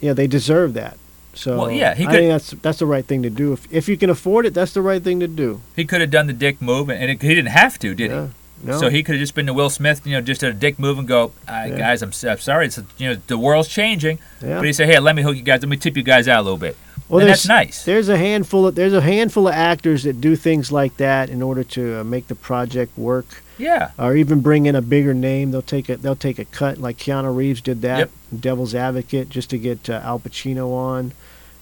[0.00, 0.96] yeah, they deserve that.
[1.34, 3.52] So Well, yeah, he I could- think that's that's the right thing to do.
[3.52, 5.60] If if you can afford it, that's the right thing to do.
[5.76, 8.26] He could have done the dick move, and it, he didn't have to, did yeah.
[8.26, 8.30] he?
[8.62, 8.78] No.
[8.78, 10.78] So he could have just been to Will Smith, you know, just did a dick
[10.78, 11.78] move and go, uh, Yeah.
[11.78, 14.18] guys, I'm, I'm sorry, it's you know the world's changing.
[14.42, 14.56] yeah.
[14.56, 15.62] But he said, hey, let me hook you guys.
[15.62, 16.76] Let me tip you guys out a little bit."
[17.08, 17.84] Well, and that's nice.
[17.84, 21.42] There's a handful of there's a handful of actors that do things like that in
[21.42, 23.42] order to uh, make the project work.
[23.58, 25.50] Yeah, or even bring in a bigger name.
[25.50, 27.98] They'll take a they'll take a cut like Keanu Reeves did that.
[27.98, 28.10] Yep.
[28.40, 31.12] Devil's Advocate just to get uh, Al Pacino on,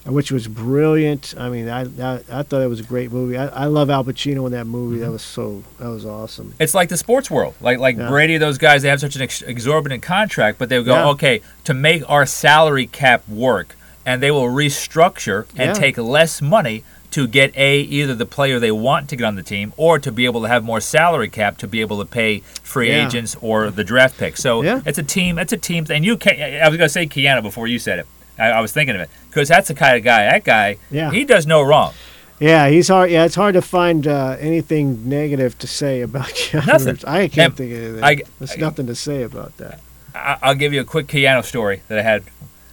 [0.05, 1.33] which was brilliant.
[1.37, 3.37] I mean, I I, I thought it was a great movie.
[3.37, 4.95] I, I love Al Pacino in that movie.
[4.97, 5.05] Mm-hmm.
[5.05, 6.53] That was so that was awesome.
[6.59, 7.55] it's like the sports world.
[7.61, 8.07] Like like Yeah.
[8.07, 11.07] Brady, those guys, they have such an ex- exorbitant contract, but they go, Yeah.
[11.09, 15.73] okay, to make our salary cap work, and they will restructure and Yeah.
[15.73, 19.41] take less money to get a either the player they want to get on the
[19.41, 22.39] team or to be able to have more salary cap to be able to pay
[22.61, 24.37] free agents or the draft pick.
[24.37, 24.81] So Yeah.
[24.85, 25.39] it's a team.
[25.39, 25.87] It's a team.
[25.89, 28.05] And you can I was gonna say Keanu before you said it.
[28.39, 30.23] I, I was thinking of it because that's the kind of guy.
[30.25, 31.11] That guy, Yeah.
[31.11, 31.93] he does no wrong.
[32.39, 33.11] Yeah, he's hard.
[33.11, 36.87] Yeah, it's hard to find uh, anything negative to say about Keanu Nothing.
[36.87, 37.03] Reeves.
[37.05, 38.03] I can't And think of anything.
[38.03, 39.81] I- There's I- nothing to say about that.
[40.15, 42.23] I- I'll give you a quick Keanu story that I had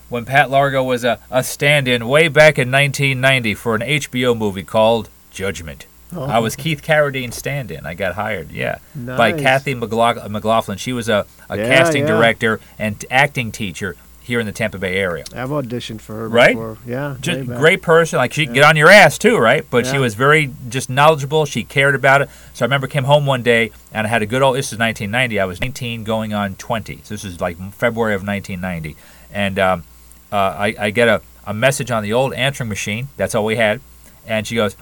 [0.09, 4.63] when Pat Largo was a, a stand-in way back in 1990 for an HBO movie
[4.63, 5.85] called Judgment.
[6.17, 7.85] I was Keith Carradine's stand-in.
[7.85, 10.77] I got hired, yeah, by Kathy McLaughlin.
[10.77, 12.07] She was a, a Yeah, casting yeah.
[12.15, 15.23] director and acting teacher here in the Tampa Bay area.
[15.33, 16.53] I've auditioned for her Right?
[16.53, 16.77] before.
[16.85, 18.17] Yeah, Just great person.
[18.17, 19.65] Like she'd get on your ass too, right?
[19.69, 21.45] But she was very just knowledgeable.
[21.45, 22.29] She cared about it.
[22.53, 24.57] So I remember came home one day and I had a good old.
[24.57, 25.39] This is 1990.
[25.39, 27.01] I was 19, going on 20.
[27.03, 28.95] So this is like February of 1990,
[29.33, 29.83] and um,
[30.31, 33.07] uh, I, I get a, a message on the old answering machine.
[33.15, 33.79] That's all we had,
[34.25, 34.75] and she goes,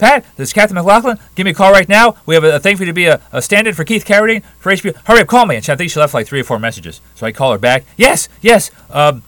[0.00, 1.18] Pat, this is Captain McLaughlin.
[1.34, 2.16] Give me a call right now.
[2.24, 4.72] We have a, a thing for you to be a, a for Keith Carradine for
[4.72, 4.96] HBO.
[5.04, 5.56] Hurry up, call me.
[5.56, 7.02] And she, I think she left like three or four messages.
[7.14, 7.84] So I call her back.
[7.98, 8.70] Yes, yes.
[8.88, 9.22] Um,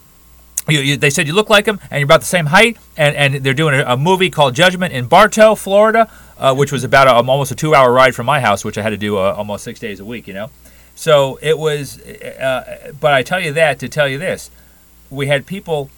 [0.67, 2.77] you, you, they said you look like him and you're about the same height.
[2.97, 6.09] And, and they're doing a, a movie called Judgment in Bartow, Florida,
[6.39, 8.89] uh, which was about a, almost a two-hour ride from my house, which I had
[8.89, 10.27] to do uh, almost six days a week.
[10.27, 10.49] You know,
[10.95, 12.01] so it was.
[12.01, 14.49] Uh, but I tell you that to tell you this:
[15.11, 15.91] we had people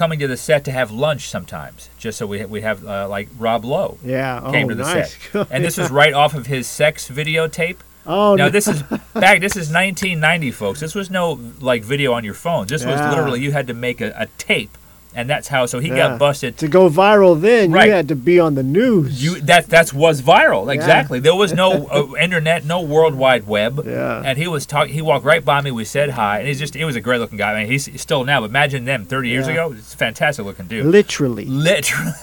[0.00, 3.28] coming to the set to have lunch sometimes, just so we we have uh, like
[3.38, 4.40] Rob Lowe Yeah.
[4.50, 5.14] came oh, to the nice.
[5.30, 7.76] set, and this was right off of his sex videotape.
[8.06, 8.50] Oh Now no.
[8.50, 8.82] this is
[9.24, 9.40] back.
[9.42, 10.80] This is 1990, folks.
[10.80, 12.66] This was no like video on your phone.
[12.66, 14.74] This was literally you had to make a, a tape,
[15.14, 15.66] and that's how.
[15.66, 15.96] So he Yeah.
[16.10, 16.56] got busted.
[16.58, 17.86] to go viral then, Right.
[17.88, 19.22] you had to be on the news.
[19.22, 20.72] You that that was viral.
[20.72, 21.20] Exactly.
[21.20, 23.82] There was no uh, internet, no World Wide Web.
[23.86, 24.22] Yeah.
[24.24, 24.94] And he was talking.
[24.94, 25.70] He walked right by me.
[25.70, 27.52] We said hi, and he's just he was a great looking guy.
[27.52, 28.40] I mean, he's still now.
[28.40, 29.72] But imagine them 30 years ago.
[29.76, 30.86] It's a fantastic looking dude.
[30.86, 31.44] Literally.
[31.44, 32.12] Literally.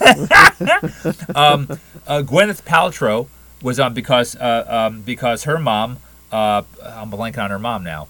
[1.34, 1.68] um,
[2.06, 3.26] uh, Gwyneth Paltrow
[3.62, 5.98] was on because uh, um, because her mom.
[6.30, 8.06] Uh, I'm blanking on her mom now.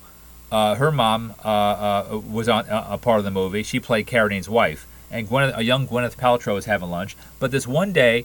[0.51, 3.63] Uh, her mom uh, uh, was on uh, a part of the movie.
[3.63, 7.17] She played Carradine's wife, and Gwyneth, a young Gwyneth Paltrow was having lunch.
[7.39, 8.25] But this one day,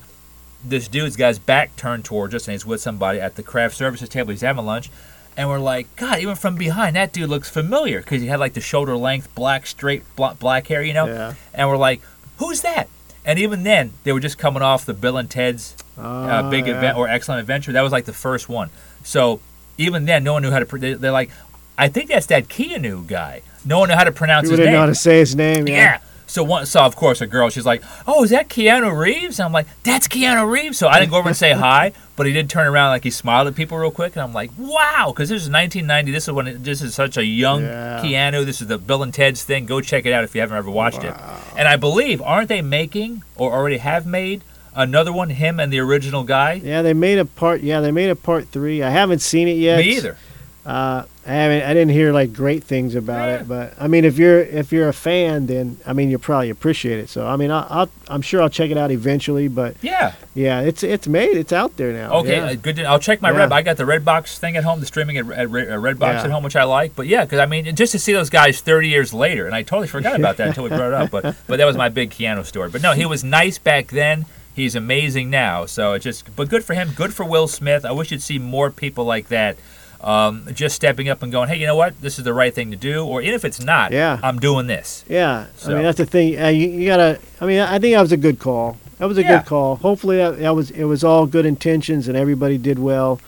[0.63, 3.75] this dude's got his back turned towards us, and he's with somebody at the craft
[3.75, 4.31] services table.
[4.31, 4.89] He's having lunch,
[5.35, 8.53] and we're like, God, even from behind, that dude looks familiar because he had like
[8.53, 11.07] the shoulder length, black, straight, bla- black hair, you know.
[11.07, 11.33] Yeah.
[11.53, 12.01] And we're like,
[12.37, 12.87] who's that?
[13.25, 16.67] And even then, they were just coming off the Bill and Ted's uh, Ah, Big
[16.67, 16.77] yeah.
[16.77, 17.71] Event or Excellent Adventure.
[17.73, 18.69] That was like the first one.
[19.03, 19.39] So
[19.77, 20.95] even then, no one knew how to.
[20.97, 21.29] They're like,
[21.77, 23.41] I think that's that Keanu guy.
[23.65, 25.67] No one knew how to pronounce People his didn't know how to say his name.
[25.67, 25.73] Yeah.
[25.75, 25.97] Yeah.
[26.25, 29.45] So one, so of course a girl, she's like, "Oh, is that Keanu Reeves?" And
[29.45, 32.33] I'm like, "That's Keanu Reeves." So I didn't go over and say hi, but he
[32.33, 35.29] did turn around like he smiled at people real quick, and I'm like, "Wow!" Because
[35.29, 36.11] this is 1990.
[36.11, 38.01] This is when it, this is such a young Yeah.
[38.03, 38.45] Keanu.
[38.45, 39.67] This is the Bill and Ted's thing.
[39.67, 41.13] Go check it out if you haven't ever watched it.
[41.55, 45.29] And I believe, aren't they making or already have made another one?
[45.29, 46.53] Him and the original guy.
[46.53, 47.61] Yeah, they made a part.
[47.61, 48.81] Yeah, they made a part three.
[48.81, 49.77] I haven't seen it yet.
[49.77, 50.17] Me either.
[50.65, 51.63] Uh, I haven't.
[51.63, 53.35] I didn't hear like great things about Yeah.
[53.41, 56.49] it, but I mean, if you're if you're a fan, then I mean, you'll probably
[56.49, 57.09] appreciate it.
[57.09, 59.49] So I mean, I'll, I'll I'm sure I'll check it out eventually.
[59.49, 60.13] But Yeah.
[60.33, 61.35] yeah, it's it's made.
[61.35, 62.13] It's out there now.
[62.19, 62.45] Okay, Yeah.
[62.45, 62.77] uh, good.
[62.77, 63.37] To, I'll check my Yeah.
[63.39, 63.51] Red.
[63.51, 66.23] I got the Redbox thing at home, the streaming at, at Red- uh, Redbox Yeah.
[66.23, 66.95] at home, which I like.
[66.95, 69.63] But yeah, because I mean, just to see those guys 30 years later, and I
[69.63, 71.09] totally forgot about that until we brought it up.
[71.11, 72.69] But but that was my big Keanu story.
[72.69, 74.25] But no, he was nice back then.
[74.55, 75.65] He's amazing now.
[75.65, 76.91] So it just, but good for him.
[76.95, 77.83] Good for Will Smith.
[77.85, 79.57] I wish you'd see more people like that.
[80.03, 81.99] Um, just stepping up and going, hey, you know what?
[82.01, 83.05] This is the right thing to do.
[83.05, 84.19] Or even if it's not, Yeah.
[84.21, 85.05] I'm doing this.
[85.07, 85.71] Yeah, So.
[85.71, 86.37] I mean that's the thing.
[86.41, 87.19] Uh, you, you gotta.
[87.39, 88.77] I mean, I think that was a good call.
[88.99, 89.37] That was a Yeah.
[89.39, 89.77] good call.
[89.77, 93.21] Hopefully, that, that was it was all good intentions and everybody did well.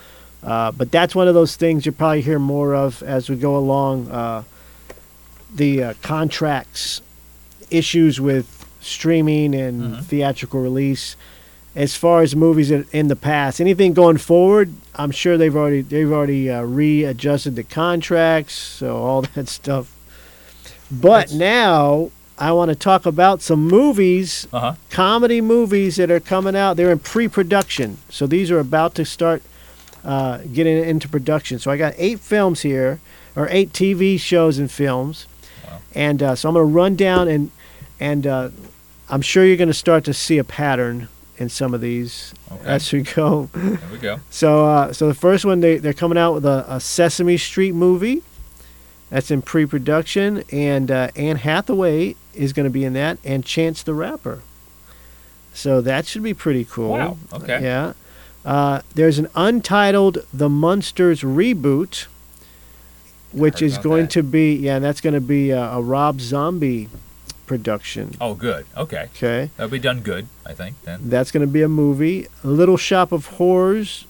[0.43, 3.55] Uh, but that's one of those things you'll probably hear more of as we go
[3.55, 4.11] along.
[4.11, 4.43] Uh,
[5.53, 7.01] the uh, contracts,
[7.71, 10.03] issues with streaming and Mhm.
[10.03, 11.15] theatrical release.
[11.75, 15.81] As far as movies in, in the past, anything going forward, I'm sure they've already
[15.81, 19.91] they've already uh, readjusted the contracts, so all that stuff.
[20.89, 24.73] But That's- now I want to talk about some movies, Uh huh.
[24.89, 26.77] comedy movies that are coming out.
[26.77, 29.41] They're in pre-production, so these are about to start
[30.05, 31.59] uh, getting into production.
[31.59, 32.99] So I got eight films here,
[33.35, 35.27] or eight TV shows and films,
[35.65, 35.79] Wow.
[35.93, 37.51] and uh, so I'm going to run down and
[37.99, 38.49] and uh,
[39.09, 42.63] I'm sure you're going to start to see a pattern in some of these Okay.
[42.65, 43.49] as we go.
[43.53, 44.19] There we go.
[44.29, 47.73] So, uh, so the first one they they're coming out with a, a Sesame Street
[47.73, 48.23] movie.
[49.09, 53.83] That's in pre-production, and uh, Anne Hathaway is going to be in that, and Chance
[53.83, 54.41] the Rapper.
[55.53, 56.89] So that should be pretty cool.
[56.89, 57.17] Wow.
[57.31, 57.61] Okay.
[57.61, 57.93] Yeah.
[58.43, 62.07] Uh, there's an untitled The Munsters reboot,
[63.31, 64.11] which is going that.
[64.11, 66.89] to be yeah, that's going to be a, a Rob Zombie
[67.45, 68.15] production.
[68.19, 68.65] Oh, good.
[68.75, 69.09] Okay.
[69.15, 69.49] Okay.
[69.57, 71.09] That'll be done good, I think, then.
[71.09, 72.27] That's going to be a movie.
[72.43, 74.05] Little Shop of Horrors,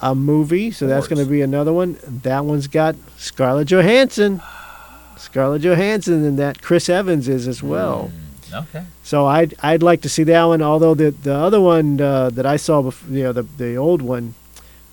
[0.00, 0.70] a movie.
[0.70, 1.98] So that's going to be another one.
[2.06, 4.40] That one's got Scarlett Johansson.
[5.16, 8.12] Scarlett Johansson and that Chris Evans is as well.
[8.50, 8.84] Mm, okay.
[9.02, 10.62] So I'd I'd like to see that one.
[10.62, 14.00] Although the the other one uh, that I saw before, you know, the the old
[14.00, 14.34] one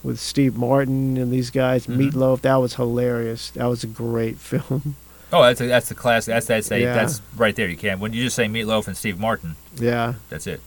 [0.03, 2.11] with Steve Martin and these guys, Mhm.
[2.11, 3.51] Meatloaf, that was hilarious.
[3.51, 4.95] That was a great film.
[5.33, 6.25] Oh, that's a, that's the class.
[6.27, 6.93] That's that's a, Yeah.
[6.93, 7.67] that's right there.
[7.67, 9.55] You can't when you just say Meatloaf and Steve Martin.
[9.75, 10.13] yeah.
[10.29, 10.61] That's it.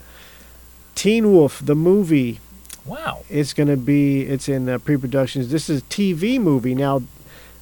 [0.94, 2.40] Teen Wolf, the movie.
[2.84, 3.22] Wow.
[3.30, 5.50] It's going to be, it's in uh, pre-productions.
[5.50, 6.74] This is a TV movie.
[6.74, 7.02] Now,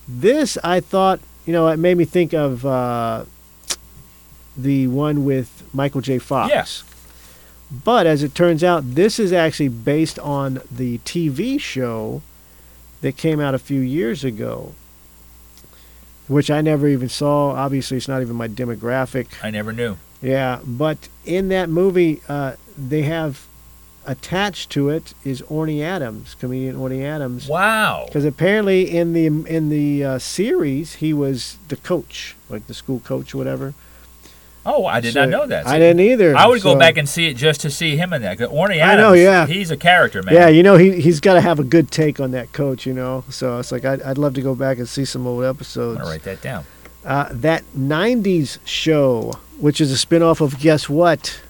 [0.09, 3.25] this I thought, you know, it made me think of uh,
[4.57, 6.19] the one with Michael J.
[6.19, 6.51] Fox.
[6.51, 6.85] Yes.
[7.85, 12.23] But as it turns out, this is actually based on the TV show
[13.01, 14.75] that came out a few years ago,
[16.29, 17.51] which I never even saw.
[17.51, 19.29] Obviously, it's not even my demographic.
[19.43, 19.97] I never knew.
[20.23, 23.47] Yeah, but in that movie, uh, they have
[24.07, 27.49] attached to it is Orny Adams, comedian Orny Adams.
[27.49, 28.05] Wow.
[28.07, 33.01] Because apparently in the in the uh, series he was the coach, like the school
[33.01, 33.75] coach or whatever.
[34.69, 35.67] Oh, I did So- not know that.
[35.67, 36.37] I didn't either.
[36.37, 38.39] I would go back and see it just to see him in that.
[38.39, 39.47] Orny I Adams, know, yeah.
[39.47, 40.35] he's a character, man.
[40.35, 42.93] Yeah, you know he he's got to have a good take on that coach, you
[42.93, 43.25] know.
[43.31, 45.99] So it's like I'd, I'd love to go back and see some old episodes.
[45.99, 46.65] gonna write that down.
[47.05, 51.41] Uh, that '90s show, which is a spin-off of guess what?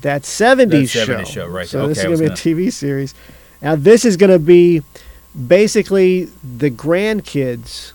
[0.00, 1.06] That '70s, That show.
[1.16, 1.66] 70s show, right.
[1.66, 3.14] So this is Okay, I gonna be a TV series.
[3.60, 4.82] Now this is gonna be
[5.48, 7.92] basically the grandkids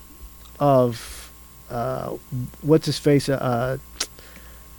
[0.59, 1.31] of
[1.71, 2.09] uh,
[2.61, 3.29] what's his face?
[3.29, 3.77] Uh,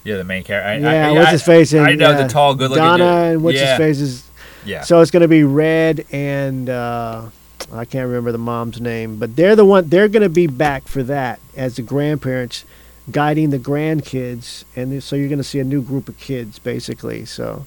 [0.05, 0.87] Yeah, the main character.
[0.87, 1.75] I, yeah, I, what's I, his face?
[1.75, 3.33] I and, know uh, the tall, good-looking Donna dude.
[3.33, 3.71] and what's yeah.
[3.71, 4.31] his face is
[4.65, 4.83] Yeah.
[4.83, 7.31] So it's going to be Red and uh,
[7.73, 9.89] I can't remember the mom's name, but they're the one.
[9.89, 12.65] They're going to be back for that as the grandparents,
[13.11, 17.25] guiding the grandkids, and so you're going to see a new group of kids basically.
[17.25, 17.67] So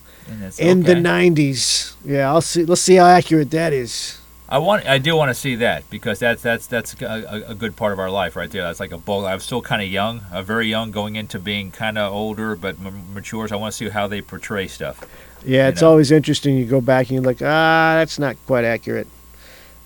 [0.58, 2.66] in the '90s, yeah, I'll see.
[2.66, 4.20] Let's see how accurate that is.
[4.50, 7.76] I want, I do want to see that because that's that's that's a, a good
[7.76, 8.64] part of our life right there.
[8.64, 9.26] That's like a bold.
[9.26, 12.78] I'm still kind of young, uh, very young, going into being kind of older but
[12.80, 13.48] m- mature.
[13.48, 15.04] So I want to see how they portray stuff.
[15.46, 15.90] Yeah, it's know.
[15.90, 16.58] always interesting.
[16.58, 19.08] You go back and you're like, ah, that's not quite accurate.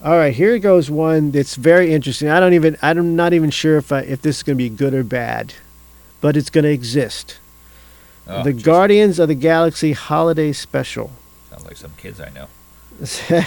[0.03, 2.27] All right, here goes one that's very interesting.
[2.27, 4.69] I don't even, I'm not even sure if I, if this is going to be
[4.69, 5.53] good or bad,
[6.21, 7.37] but it's going to exist.
[8.27, 11.11] Oh, the Guardians of the Galaxy Holiday Special.
[11.51, 12.47] Sounds like some kids I know.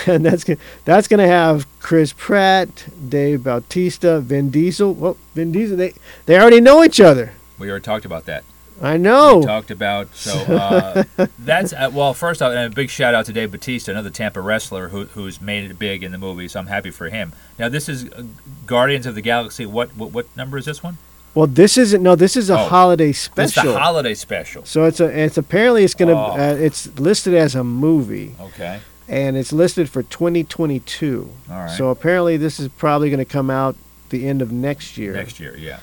[0.06, 4.92] And that's go- that's going to have Chris Pratt, Dave Bautista, Vin Diesel.
[4.94, 5.94] Well, Vin Diesel, they
[6.26, 7.32] they already know each other.
[7.58, 8.44] We already talked about that.
[8.82, 9.38] I know.
[9.38, 11.04] We talked about so uh,
[11.38, 12.12] that's uh, well.
[12.12, 15.40] First off, and a big shout out to Dave Batista, another Tampa wrestler who, who's
[15.40, 16.48] made it big in the movie.
[16.48, 17.32] So I'm happy for him.
[17.58, 18.24] Now this is uh,
[18.66, 19.64] Guardians of the Galaxy.
[19.66, 20.98] What what, what number is this one?
[21.34, 22.02] Well, this isn't.
[22.02, 23.72] No, this is a Oh, holiday It's special.
[23.72, 24.64] the holiday special.
[24.64, 25.06] so it's a.
[25.24, 26.12] It's apparently it's gonna.
[26.12, 26.32] Oh.
[26.36, 28.80] Uh, it's listed as a movie, Okay.
[29.08, 31.30] And it's listed for 2022.
[31.50, 31.70] All right.
[31.70, 33.76] So apparently this is probably going to come out
[34.10, 35.12] the end of next year.
[35.12, 35.80] Next year, yeah.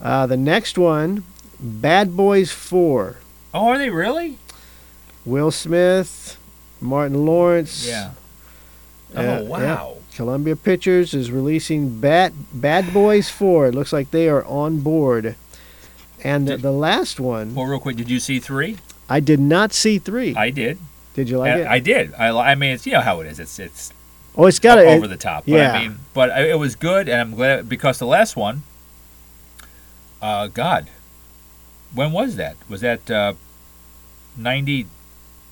[0.00, 1.24] Uh, the next one,
[1.60, 3.16] Bad Boys 4.
[3.54, 4.38] Oh, are they really?
[5.24, 6.38] Will Smith,
[6.80, 7.86] Martin Lawrence.
[7.86, 8.12] Yeah.
[9.14, 9.40] Uh, Oh yeah.
[9.42, 9.94] wow.
[10.14, 13.68] Columbia Pictures is releasing Bad Bad Boys 4.
[13.68, 15.36] It looks like they are on board.
[16.24, 18.78] And Did- the last one, Well, real quick, did you see three?
[19.08, 20.34] I did not see three.
[20.34, 20.78] I did.
[21.18, 21.66] Did you like I, it?
[21.66, 22.14] I did.
[22.14, 23.40] I, I mean, it's you know how it is.
[23.40, 23.92] It's it's
[24.36, 25.44] oh, it's got over the top.
[25.46, 25.72] But yeah.
[25.72, 28.62] I mean, but I- it was good, and I'm glad because the last one.
[30.22, 30.88] Uh, God,
[31.94, 32.56] when was that?
[32.68, 33.34] Was that uh,
[34.36, 34.86] ninety?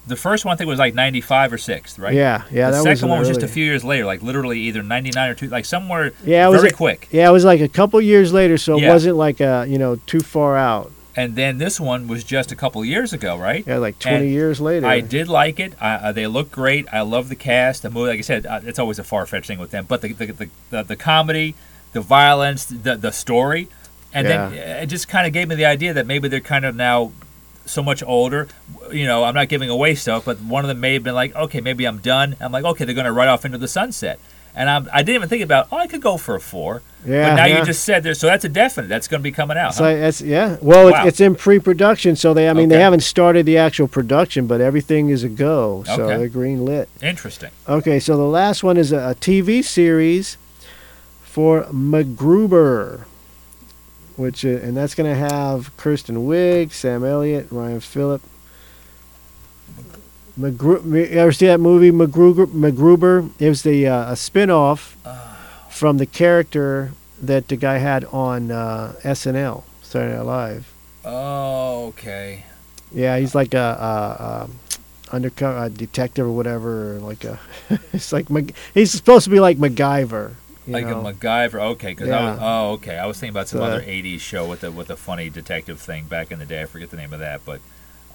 [0.08, 2.14] The first one I think was like ninety-five or six, right?
[2.14, 2.70] Yeah, yeah.
[2.70, 5.48] the second one was just a few years later, like literally either ninety-nine or two,
[5.48, 7.08] like somewhere Yeah, it was very a- quick.
[7.10, 8.92] Yeah, it was like a couple years later, so it Yeah.
[8.92, 10.92] wasn't like a you know too far out.
[11.16, 13.66] And then this one was just a couple years ago, right?
[13.66, 14.86] Yeah, like twenty And years later.
[14.86, 15.72] I did like it.
[15.80, 16.86] I, uh, they look great.
[16.92, 17.82] I love the cast.
[17.82, 19.86] The movie, like I said, uh, it's always a far fetched thing with them.
[19.88, 21.54] But the the, the, the, the comedy,
[21.92, 23.68] the violence, the the story,
[24.12, 26.66] and then uh, it just kind of gave me the idea that maybe they're kind
[26.66, 27.12] of now
[27.64, 28.48] so much older.
[28.92, 31.34] You know, I'm not giving away stuff, but one of them may have been like,
[31.34, 32.36] okay, maybe I'm done.
[32.40, 34.20] I'm like, okay, they're going to ride off into the sunset.
[34.58, 36.80] And I'm, I didn't even think about, oh, I could go for a four.
[37.04, 37.58] Yeah, but now yeah.
[37.58, 38.88] you just said there, so that's a definite.
[38.88, 39.74] That's going to be coming out.
[39.74, 39.90] So huh?
[39.90, 40.56] it's yeah.
[40.62, 41.00] Well, Wow.
[41.00, 44.60] it's, it's in pre-production, so they I mean they haven't started the actual production, but
[44.62, 45.84] everything is a go.
[45.84, 46.16] So Okay.
[46.16, 46.88] they're green lit.
[47.02, 47.50] Interesting.
[47.68, 50.38] Okay, so the last one is a, a TV series
[51.22, 53.04] for MacGruber,
[54.16, 58.22] which uh, and that's going to have Kristen Wiig, Sam Elliott, Ryan Phillippe.
[60.38, 62.46] MacGru- you ever see that movie MacGruber?
[62.46, 63.30] MacGruber.
[63.38, 64.96] It was the uh, a spin-off
[65.70, 70.74] from the character that the guy had on uh, SNL, Saturday Night Live.
[71.04, 72.44] Oh, okay.
[72.92, 76.96] Yeah, he's like a, a, a undercover a detective or whatever.
[76.96, 77.38] Or like a,
[77.92, 80.34] it's like Mac- he's supposed to be like MacGyver.
[80.66, 81.00] you like know?
[81.00, 81.60] a MacGyver.
[81.72, 82.98] Okay, because I was, oh, okay.
[82.98, 85.80] I was thinking about some So- other '80s show with a with a funny detective
[85.80, 86.60] thing back in the day.
[86.62, 87.60] I forget the name of that, but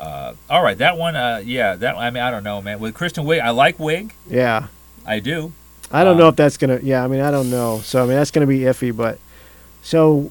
[0.02, 1.16] uh, all right, that one.
[1.16, 1.96] Uh, yeah, that.
[1.96, 2.80] I mean, I don't know, man.
[2.80, 4.12] With Kristen Wiig, I like Wiig.
[4.28, 4.68] yeah,
[5.06, 5.54] I do.
[5.92, 6.80] I don't know Um, if that's gonna.
[6.82, 7.82] Yeah, I mean, I don't know.
[7.84, 8.96] So I mean, that's gonna be iffy.
[8.96, 9.20] But
[9.84, 10.22] so,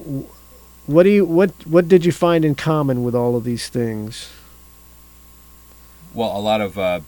[0.87, 4.29] what do you what what did you find in common with all of these things?
[6.13, 6.99] Well, a lot of uh,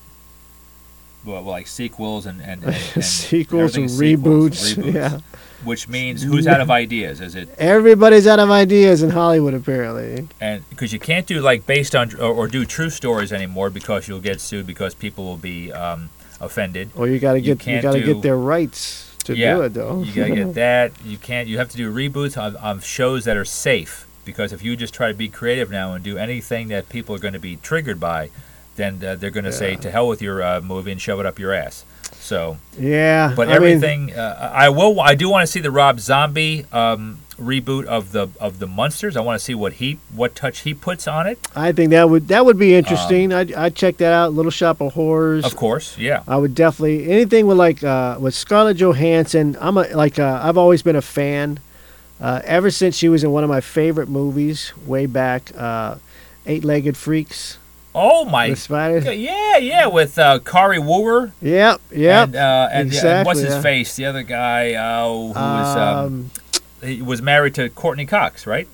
[1.26, 4.94] well, like sequels and and, and, and sequels and everything's sequels, reboots.
[4.94, 5.20] Yeah,
[5.66, 7.22] Which means who's out of ideas?
[7.22, 10.28] Is it everybody's out of ideas in Hollywood apparently.
[10.42, 14.08] and because you can't do like based on or, or do true stories anymore because
[14.08, 16.10] you'll get sued because people will be um,
[16.40, 16.90] offended.
[16.96, 19.62] Or you got to get you, can't got to get their rights to yeah, do
[19.64, 20.04] it though.
[20.04, 20.92] You gotta get that.
[21.06, 21.48] You can't.
[21.48, 24.94] You have to do reboots of, of shows that are safe because if you just
[24.94, 28.00] try to be creative now and do anything that people are going to be triggered
[28.00, 28.30] by,
[28.76, 31.26] then uh, they're going to say to hell with your uh, movie and shove it
[31.26, 31.86] up your ass.
[32.14, 35.02] So, Yeah, but I mean, everything uh, I will.
[35.02, 39.18] I do want to see the Rob Zombie um, reboot of the of the Monsters.
[39.18, 41.38] I want to see what he what touch he puts on it.
[41.54, 43.34] I think that would that would be interesting.
[43.34, 44.32] I'd, I'd check that out.
[44.34, 45.44] Little Shop of Horrors.
[45.44, 46.24] Um, Of course, yeah.
[46.26, 49.58] I would definitely anything with like uh, with Scarlett Johansson.
[49.60, 51.60] I'm a like uh, I've always been a fan.
[52.22, 55.96] Uh, ever since she was in one of my favorite movies way back, uh,
[56.46, 57.58] Eight Legged Freaks.
[57.96, 58.50] Oh my.
[58.50, 59.14] The spider.
[59.14, 62.28] Yeah, yeah, with uh, Kari Wuhrer Yep, yep.
[62.30, 63.62] and, uh, and, and what's his yeah.
[63.62, 63.96] face?
[63.96, 66.32] The other guy uh, who was um, Um,
[66.82, 68.68] he was married to Courteney Cox, right?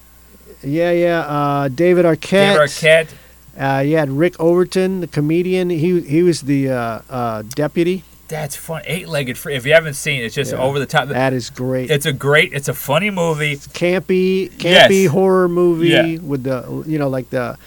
[0.63, 1.19] yeah, yeah.
[1.21, 2.55] Uh, David Arquette.
[2.55, 3.09] David Arquette.
[3.57, 5.69] Uh, you had Rick Overton, the comedian.
[5.69, 8.03] He he was the uh, uh, deputy.
[8.29, 8.83] That's fun.
[8.85, 9.55] Eight-legged free.
[9.55, 10.59] If you haven't seen it, it's just Yeah.
[10.59, 11.07] over the top.
[11.09, 11.89] That is great.
[11.91, 12.53] It's a great.
[12.53, 13.55] It's a funny movie.
[13.57, 15.11] campy, campy Yes.
[15.11, 16.17] horror movie Yeah.
[16.21, 17.57] with the you know like the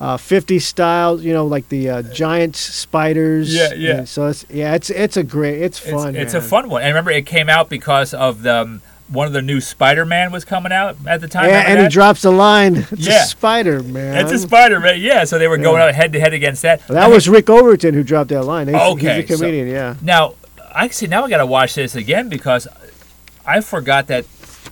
[0.00, 3.54] uh, 50s style, you know like the uh, giant spiders.
[3.54, 3.96] Yeah, yeah.
[3.98, 6.16] And so it's yeah, it's it's a great, it's It's, fun.
[6.16, 6.82] it's a fun one.
[6.82, 10.44] And remember, it came out because of the um, one of the new Spider-Man was
[10.44, 11.48] coming out at the time.
[11.50, 12.86] Yeah, and he drops a line.
[12.92, 13.22] It's Yeah.
[13.24, 14.16] a spider man.
[14.24, 15.00] It's a Spider-Man.
[15.00, 15.86] Yeah, so they were going Yeah.
[15.88, 16.86] out head to head against that.
[16.88, 18.68] That was Rick Overton who dropped that line.
[18.68, 19.68] He's, Okay, he's a so- comedian.
[19.68, 19.94] yeah.
[20.00, 20.34] Now,
[20.72, 21.08] I see.
[21.08, 22.68] Now I got to watch this again because
[23.44, 24.26] I forgot that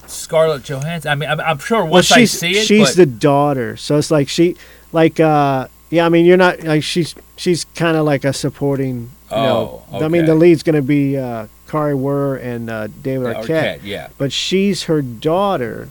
[0.06, 1.10] Scarlett Johansson.
[1.10, 3.96] I mean, I'm, I'm sure Well, once I she's see it, she's the daughter, so
[3.98, 4.56] it's like she,
[4.92, 6.06] like, uh, yeah.
[6.06, 9.10] I mean, you're not like she's she's kind of like a supporting.
[9.30, 13.36] You know, Oh, I mean, the lead's gonna be uh, Kari Wuhrer and uh, David
[13.36, 13.44] Arquette.
[13.46, 14.08] Arquette, yeah.
[14.16, 15.88] but she's her daughter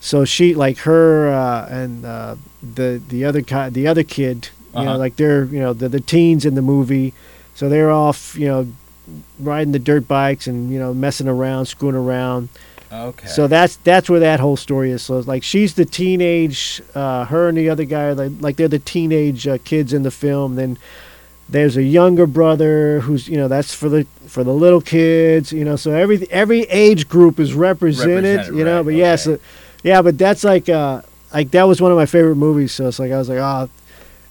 [0.00, 4.80] so she like her uh, and uh, the the other ki- the other kid you
[4.80, 4.84] Uh-huh.
[4.84, 7.12] know like they're you know the, the teens in the movie
[7.54, 8.66] so they're off you know
[9.38, 12.48] riding the dirt bikes and you know messing around screwing around
[12.92, 13.26] Okay.
[13.26, 15.02] so that's that's where that whole story is.
[15.02, 18.56] So it's like she's the teenage uh, her and the other guy are like, like
[18.56, 20.56] they're the teenage uh, kids in the film.
[20.56, 20.78] Then
[21.48, 25.64] there's a younger brother who's you know that's for the for the little kids you
[25.64, 29.38] know so every every age group is represented, Represented, you know right, but yeah so,
[29.82, 31.02] yeah but that's like uh
[31.34, 32.72] like that was one of my favorite movies.
[32.72, 33.68] So it's like i was like oh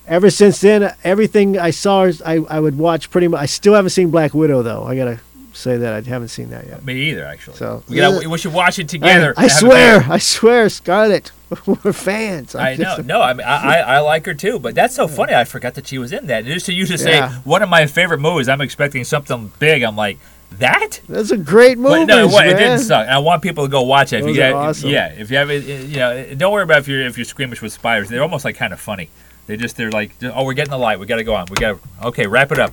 [0.07, 3.91] ever since then everything i saw i i would watch pretty much i still haven't
[3.91, 5.19] seen black widow though i gotta
[5.53, 7.57] say that i haven't seen that yet Me either, actually.
[7.57, 9.33] So- we, gotta, we should watch it together.
[9.37, 11.31] I have a swear i swear scarlett
[11.65, 12.83] we're fans I I'm know.
[12.97, 15.33] just- No, I mean, I, I, I like her too, but that's so funny.
[15.33, 16.45] I forgot that she was in that.
[16.45, 17.33] Just to you to say Yeah.
[17.43, 19.83] one of my favorite movies, I'm expecting something big.
[19.83, 20.17] I'm like,
[20.59, 21.01] that?
[21.09, 23.05] that's a great movie But no, it, it didn't suck.
[23.05, 24.19] I want people to go watch it.
[24.19, 24.89] If Those you are awesome.
[24.91, 27.25] Yeah, if you have it, you know, eh, don't worry about if you're if you're
[27.25, 28.07] squeamish with spiders.
[28.07, 29.09] They're almost like kind of funny.
[29.47, 30.99] They just they're like, oh, we're getting the light.
[31.01, 31.47] We got to go on.
[31.49, 32.71] We got to okay, wrap it up.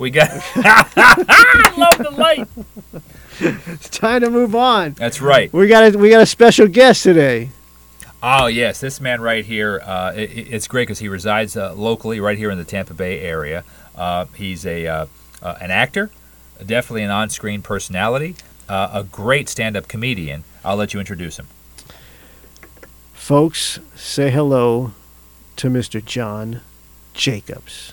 [0.00, 0.30] We got.
[0.32, 2.48] I love the light.
[3.76, 5.52] it's time to move on That's right.
[5.52, 7.50] we got a we got a special guest today
[8.22, 9.80] Oh yes, this man right here.
[9.82, 13.20] Uh, it, it's great because he resides uh, locally, right here in the Tampa Bay
[13.20, 13.64] area.
[13.96, 15.06] Uh, he's a uh,
[15.40, 16.10] uh, an actor,
[16.64, 18.36] definitely an on-screen personality,
[18.68, 20.44] uh, a great stand-up comedian.
[20.62, 21.46] I'll let you introduce him.
[23.14, 24.92] folks say hello
[25.56, 26.60] to mr john
[27.14, 27.92] jacobs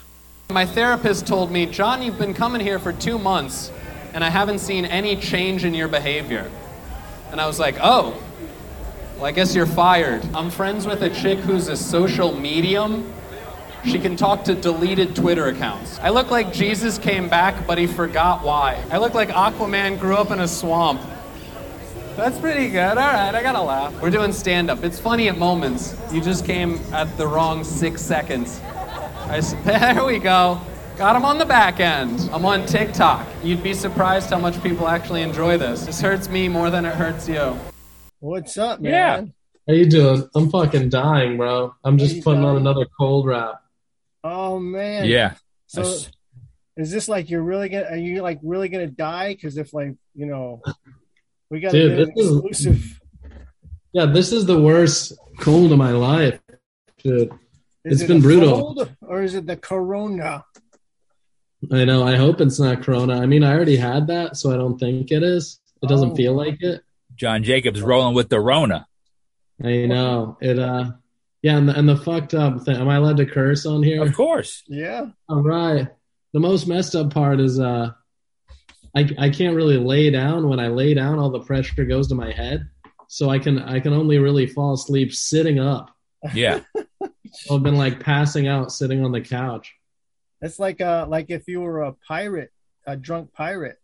[0.50, 3.70] My therapist told me, John, you've been coming here for two months,
[4.14, 6.50] and I haven't seen any change in your behavior.
[7.32, 8.18] And I was like, oh,
[9.18, 10.24] well, I guess you're fired.
[10.34, 13.14] I'm friends with a chick who's a social medium.
[13.84, 16.00] She can talk to deleted Twitter accounts.
[16.00, 18.82] I look like Jesus came back, but he forgot why.
[18.90, 21.02] I look like Aquaman grew up in a swamp.
[22.16, 22.98] That's pretty good.
[22.98, 24.02] All right, I gotta laugh.
[24.02, 24.86] We're doing stand up.
[24.86, 25.94] It's funny at moments.
[26.10, 28.62] You just came at the wrong six seconds.
[29.30, 30.60] I s there we go.
[30.98, 32.30] Got him on the back end.
[32.34, 33.28] I'm on TikTok.
[33.44, 35.86] You'd be surprised how much people actually enjoy this.
[35.86, 37.58] This hurts me more than it hurts you.
[38.20, 39.26] what's up man Yeah.
[39.68, 40.28] How you doing?
[40.34, 41.76] I'm fucking dying, bro.
[41.84, 43.62] I'm just putting on another cold wrap.
[44.24, 45.34] oh man Yeah.
[45.68, 45.82] so
[46.78, 49.94] is this like you're really gonna are you like really gonna die because if like
[50.16, 50.62] you know
[51.50, 53.00] we got Dude, to get an this is- exclusive
[53.94, 56.40] Yeah, this is the worst cold of my life,
[57.04, 57.32] dude.
[57.88, 58.76] Is It's it been brutal.
[58.76, 60.44] cold, or is it the corona
[61.72, 62.04] I know.
[62.04, 63.20] I hope it's not Corona.
[63.20, 65.60] I mean, I already had that, so I don't think it is.
[65.82, 66.16] It doesn't Oh.
[66.16, 66.82] feel like it.
[67.16, 68.86] John Jacobs rolling with the Rona.
[69.64, 70.60] I know it.
[70.60, 70.92] Uh,
[71.42, 72.76] yeah, and the, and the fucked up thing.
[72.76, 74.04] Am I allowed to curse on here?
[74.04, 74.64] Of course.
[74.68, 75.88] yeah All right.
[76.34, 77.90] The most messed up part is uh,
[78.96, 80.48] I I can't really lay down.
[80.50, 82.68] When I lay down, all the pressure goes to my head,
[83.08, 85.90] so I can I can only really fall asleep sitting up.
[86.36, 86.60] Yeah.
[87.52, 89.74] I've been like passing out sitting on the couch.
[90.42, 92.52] it's like uh like if you were a pirate
[92.86, 93.78] a drunk pirate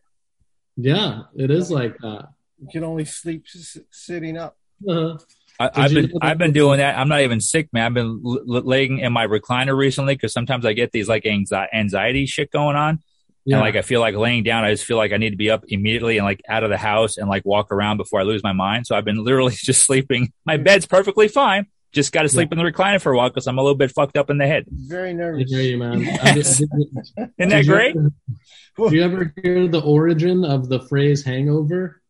[0.78, 2.30] Yeah, it is like that.
[2.60, 4.58] you can only sleep s- sitting up
[4.88, 5.18] Uh,
[5.60, 6.98] I, Did I've been I've been doing that.
[6.98, 7.86] I'm not even sick, man.
[7.86, 11.24] I've been l- l- laying in my recliner recently because sometimes I get these like
[11.26, 13.00] anxi- anxiety shit going on,
[13.46, 13.58] Yeah.
[13.58, 14.64] and like I feel like laying down.
[14.64, 16.78] I just feel like I need to be up immediately and like out of the
[16.78, 18.88] house and like walk around before I lose my mind.
[18.88, 20.34] So I've been literally just sleeping.
[20.44, 21.68] My bed's perfectly fine.
[21.94, 23.92] Just got to sleep in the recliner for a while because I'm a little bit
[23.92, 24.66] fucked up in the head.
[24.68, 25.44] Very nervous.
[25.50, 25.52] I nervous.
[25.52, 26.04] hear you, man.
[26.34, 27.06] Just- Isn't
[27.38, 27.96] that did you great?
[27.96, 32.02] ever- do you ever hear the origin of the phrase hangover?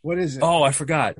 [0.00, 0.42] What is it?
[0.42, 1.16] Oh, I forgot.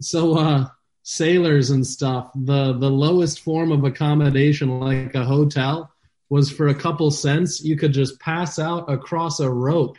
[0.00, 0.66] So, uh,
[1.04, 5.92] sailors and stuff, the, the lowest form of accommodation, like a hotel,
[6.28, 9.98] was for a couple cents, you could just pass out across a rope.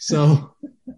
[0.00, 0.54] So,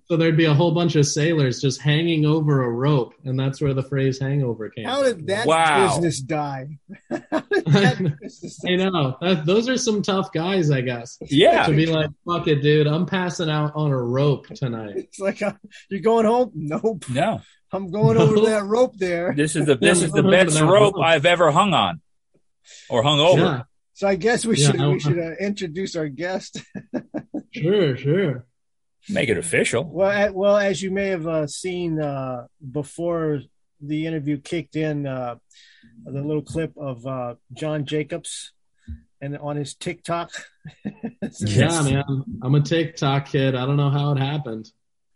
[0.07, 3.61] so there'd be a whole bunch of sailors just hanging over a rope, and that's
[3.61, 4.85] where the phrase hangover came.
[4.85, 5.19] How from.
[5.19, 5.89] did that Wow.
[5.97, 6.79] business die?
[7.11, 11.19] That business I know that, those are some tough guys, I guess.
[11.23, 11.67] Yeah.
[11.67, 14.95] To be like, fuck it, dude, I'm passing out on a rope tonight.
[14.97, 15.53] It's like, uh,
[15.89, 16.51] you're going home?
[16.55, 17.05] Nope.
[17.11, 17.41] No,
[17.73, 19.33] I'm going over that rope there.
[19.35, 21.05] this is the this is the best rope rope.
[21.05, 22.01] I've ever hung on
[22.89, 23.41] or hung over.
[23.41, 23.63] Yeah,
[23.95, 26.61] So I guess we Yeah, should I- we should uh, introduce our guest.
[27.53, 28.47] sure, sure.
[29.09, 29.85] Make it official.
[29.85, 33.41] Well, at, well, as you may have uh, seen uh, before
[33.81, 35.37] the interview kicked in, uh,
[36.05, 38.53] the little clip of uh, John Jacobs
[39.21, 40.31] and on his TikTok.
[41.39, 42.25] Yeah, man.
[42.43, 43.55] I'm a TikTok kid.
[43.55, 44.69] I don't know how it happened.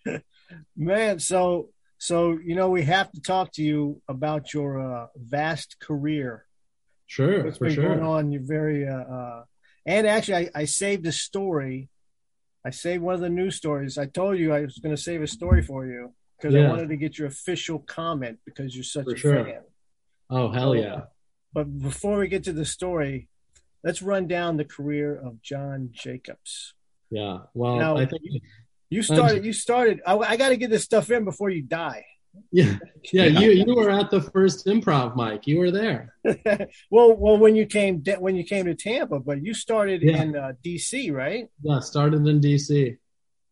[0.77, 5.81] Man, so so you know we have to talk to you about your uh, vast
[5.81, 6.47] career.
[7.07, 7.89] Sure, What's for been sure.
[7.89, 8.31] going on?
[8.31, 9.45] You're very uh, uh,
[9.87, 11.89] and actually, I, I saved a story.
[12.65, 13.99] I saved one of the news stories.
[13.99, 16.89] I told you I was going to save a story for you because I wanted
[16.89, 19.45] to get your official comment because you're such For a sure.
[19.45, 19.61] fan.
[20.31, 21.03] Oh, hell yeah.
[21.53, 23.29] But before we get to the story,
[23.83, 26.75] let's run down the career of John Jacobs.
[27.11, 27.41] Yeah.
[27.55, 28.23] Well, Now- I think,
[28.89, 29.45] You started.
[29.45, 30.01] You started.
[30.07, 32.05] I, I got to get this stuff in before you die.
[32.53, 32.79] yeah,
[33.13, 33.25] yeah.
[33.27, 35.47] You you were at the first improv, Mike.
[35.47, 36.15] You were there.
[36.91, 40.23] well, well, when you came de- when you came to Tampa, but you started Yeah.
[40.23, 41.49] in uh, D.C., right?
[41.63, 42.97] Yeah, started in D.C.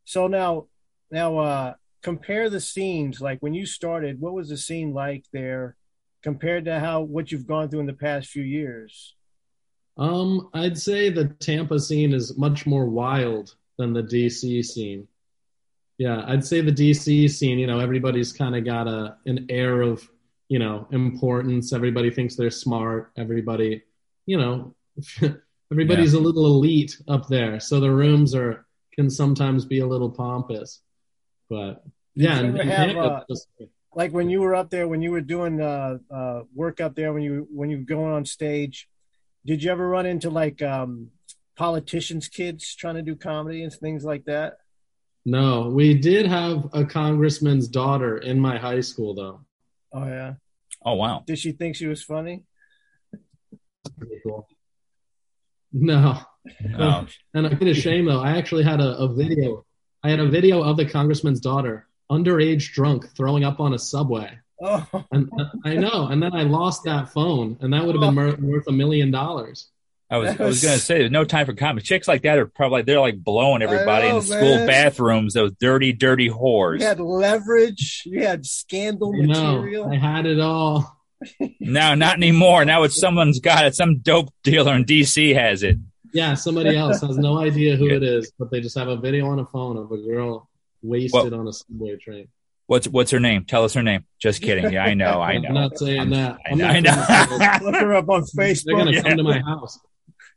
[0.04, 0.66] So now,
[1.10, 3.20] now uh, compare the scenes.
[3.20, 5.76] Like when you started, what was the scene like there
[6.22, 9.14] compared to how what you've gone through in the past few years?
[9.96, 15.06] Um, I'd say the Tampa scene is much more wild than the DC scene.
[16.02, 19.82] Yeah, I'd say the DC scene, you know, everybody's kind of got a an air
[19.82, 20.02] of,
[20.48, 21.72] you know, importance.
[21.72, 23.12] Everybody thinks they're smart.
[23.16, 23.84] Everybody,
[24.26, 24.74] you know,
[25.70, 27.60] everybody's a little elite up there.
[27.60, 30.80] So the rooms are can sometimes be a little pompous.
[31.48, 31.84] But
[32.16, 33.46] yeah, and have, uh, just-
[33.94, 37.12] Like when you were up there, when you were doing uh, uh, work up there,
[37.12, 38.88] when you when you were going on stage,
[39.46, 41.12] did you ever run into like um,
[41.54, 44.54] politicians' kids trying to do comedy and things like that?
[45.24, 49.40] No, we did have a congressman's daughter in my high school though.
[49.92, 50.34] Oh yeah.
[50.84, 51.22] Oh wow.
[51.26, 52.42] Did she think she was funny?
[53.98, 54.48] Pretty cool.
[55.72, 56.18] No.
[56.78, 59.64] Oh, And a bit of shame though, I actually had a, a video.
[60.02, 64.38] I had a video of the congressman's daughter, underage drunk, throwing up on a subway.
[64.60, 66.08] Oh, And uh, I know.
[66.08, 68.36] And then I lost that phone, and that would have been oh.
[68.36, 69.70] mer- worth a million dollars.
[70.12, 71.84] I was That I was was- gonna say there's no time for comedy.
[71.84, 74.66] Chicks like that are probably they're like blowing everybody know, in oh, the school man.
[74.66, 75.34] bathrooms.
[75.34, 76.80] Those dirty, dirty whores.
[76.80, 78.02] you had leverage.
[78.06, 79.90] You had scandal You know, material.
[79.90, 80.98] I had it all.
[81.60, 82.64] no, not anymore.
[82.64, 83.74] Now it's someone's got it.
[83.74, 85.78] Some dope dealer in DC has it.
[86.12, 89.28] Yeah, somebody else has no idea who it is, but they just have a video
[89.28, 90.48] on a phone of a girl
[90.82, 92.28] wasted on a subway train.
[92.66, 93.44] What's what's her name?
[93.44, 94.04] Tell us her name.
[94.20, 94.72] Just kidding.
[94.72, 95.20] Yeah, I know.
[95.20, 95.52] I I'm know.
[95.52, 96.38] not saying that.
[96.46, 96.66] I I'm know.
[96.66, 96.76] not
[97.10, 97.70] I gonna- know.
[97.70, 98.64] Look her up on Facebook.
[98.66, 99.02] They're gonna Yeah.
[99.02, 99.78] come to my house,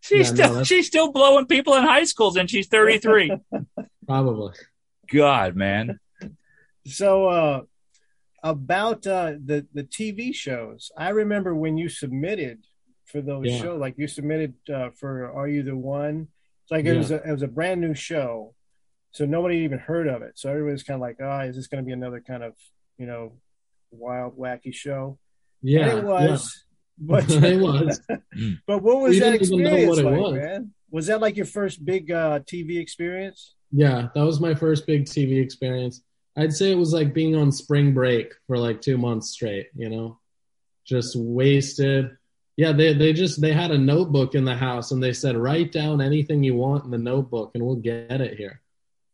[0.05, 3.31] she's Yeah, no, still that's- she's still blowing people in high schools, and she's 33.
[4.07, 4.53] probably.
[5.11, 5.99] God, man.
[6.87, 7.61] So uh,
[8.43, 12.59] about uh, the the TV shows, I remember when you submitted
[13.05, 13.59] for those Yeah.
[13.61, 16.27] shows, like you submitted uh, for Are You the One?
[16.63, 16.97] It's like it Yeah.
[16.97, 18.53] was a, it was a brand new show,
[19.11, 20.33] so nobody even heard of it.
[20.39, 22.53] So everybody's kind of like, oh, is this going to be another kind of
[22.97, 23.33] you know
[23.91, 25.17] wild wacky show?
[25.61, 26.64] Yeah, and it was.
[26.99, 27.99] But it was.
[28.65, 30.33] But what was We that didn't know experience what it like, was.
[30.35, 30.73] man?
[30.91, 33.53] Was that like your first big uh, TV experience?
[33.71, 36.01] Yeah, that was my first big TV experience.
[36.37, 39.89] I'd say it was like being on spring break for like two months straight, you
[39.89, 40.19] know,
[40.85, 42.11] just wasted.
[42.57, 45.73] Yeah, they they just they had a notebook in the house and they said write
[45.73, 48.61] down anything you want in the notebook and we'll get it here.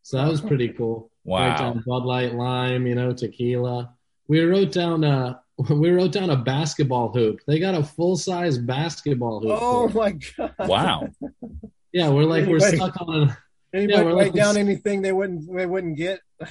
[0.02, 1.10] So that was pretty cool.
[1.24, 1.56] Write Wow.
[1.72, 3.94] down Bud Light, lime, you know, tequila.
[4.28, 5.38] We wrote down uh
[5.70, 7.40] we wrote down a basketball hoop.
[7.46, 9.58] They got a full size basketball hoop.
[9.60, 10.54] Oh for my god!
[10.60, 11.08] Wow.
[11.92, 13.36] yeah, we're like we're stuck on an
[13.74, 16.20] Anybody we're write like- down anything they wouldn't they wouldn't get?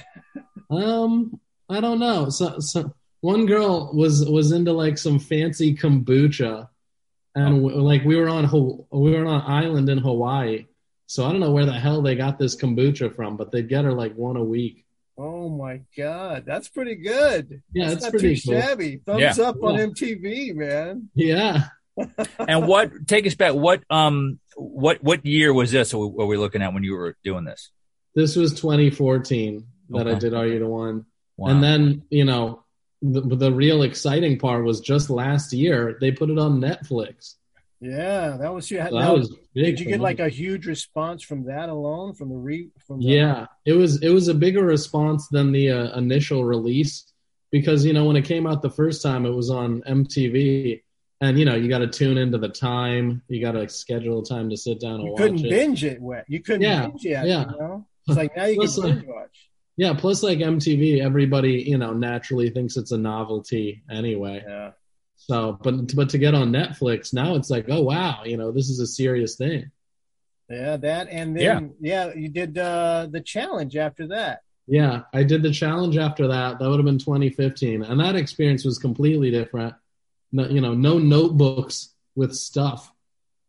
[0.70, 1.38] Um,
[1.68, 2.30] I don't know.
[2.30, 6.66] So, so one girl was was into like some fancy kombucha,
[7.34, 8.44] and w like we were on
[8.90, 10.64] we were on an island in Hawaii.
[11.06, 13.84] So I don't know where the hell they got this kombucha from, but they'd get
[13.84, 14.86] her like one a week.
[15.24, 17.62] Oh my god, that's pretty good.
[17.72, 18.60] Yeah, that's it's not pretty too cool.
[18.60, 18.96] shabby.
[19.06, 19.44] Thumbs Yeah.
[19.44, 21.10] up on MTV, man.
[21.14, 21.64] Yeah.
[22.38, 23.06] And what?
[23.06, 23.52] Take us back.
[23.54, 23.82] What?
[23.90, 24.40] Um.
[24.56, 25.02] What?
[25.04, 25.92] What year was this?
[25.92, 27.70] What were we looking at when you were doing this?
[28.14, 31.04] This was 2014 that I did Are You the One.
[31.36, 31.50] Wow.
[31.50, 32.64] And then, you know,
[33.02, 37.34] the, the real exciting part was just last year they put it on Netflix.
[37.82, 38.88] Yeah, that was your.
[38.88, 39.64] So that was big.
[39.76, 40.04] did you get me.
[40.04, 42.14] like a huge response from that alone?
[42.14, 42.68] From the re?
[42.86, 47.12] From the, Yeah, it was it was a bigger response than the uh, initial release
[47.50, 50.80] because you know when it came out the first time it was on MTV
[51.20, 54.24] and you know you got to tune into the time, you got to schedule a
[54.24, 55.50] time to sit down and You watch couldn't it.
[55.50, 56.00] binge it.
[56.00, 56.24] Wet.
[56.28, 57.08] You couldn't Yeah, binge it.
[57.10, 57.22] yeah.
[57.24, 59.48] You know, it's like now you Plus, can uh, binge watch.
[59.76, 64.44] Yeah, plus like MTV, everybody you know naturally thinks it's a novelty anyway.
[64.46, 64.70] Yeah.
[65.28, 68.68] So, but but to get on Netflix now, it's like, oh wow, you know, this
[68.68, 69.70] is a serious thing.
[70.50, 74.42] Yeah, that and then yeah, you did uh the challenge after that.
[74.66, 76.58] Yeah, I did the challenge after that.
[76.58, 79.74] That would have been 2015, and that experience was completely different.
[80.32, 82.92] No, you know, no notebooks with stuff,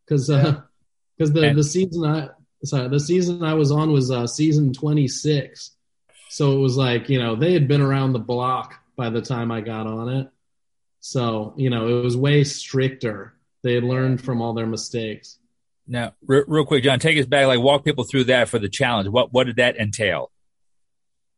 [0.06, 2.30] because because the And- the season I
[2.64, 5.72] sorry the season I was on was uh, season 26,
[6.30, 9.52] so it was like you know they had been around the block by the time
[9.52, 10.30] I got on it,
[11.06, 13.34] so you know it was way stricter.
[13.62, 15.38] They had learned from all their mistakes.
[15.86, 17.46] Now, re- real quick, John, take us back.
[17.48, 19.10] Like, walk people through that for the challenge.
[19.10, 20.32] What What did that entail?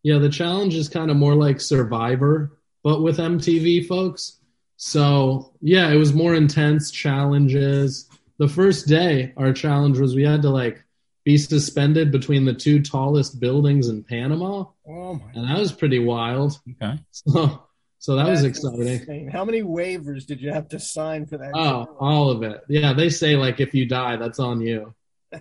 [0.03, 4.39] Yeah, the challenge is kind of more like Survivor, but with MTV folks.
[4.77, 8.07] So, yeah, it was more intense challenges.
[8.37, 10.83] The first day, our challenge was we had to like
[11.23, 15.97] be suspended between the two tallest buildings in Panama, Oh my and that was pretty
[15.97, 16.59] wild.
[16.69, 16.99] Okay.
[17.11, 17.64] So,
[18.05, 18.87] so that was exciting.
[18.87, 19.29] insane.
[19.29, 21.49] How many waivers did you have to sign for that?
[21.55, 22.61] Oh, all of it.
[22.69, 24.93] Yeah, they say like if you die, that's on you.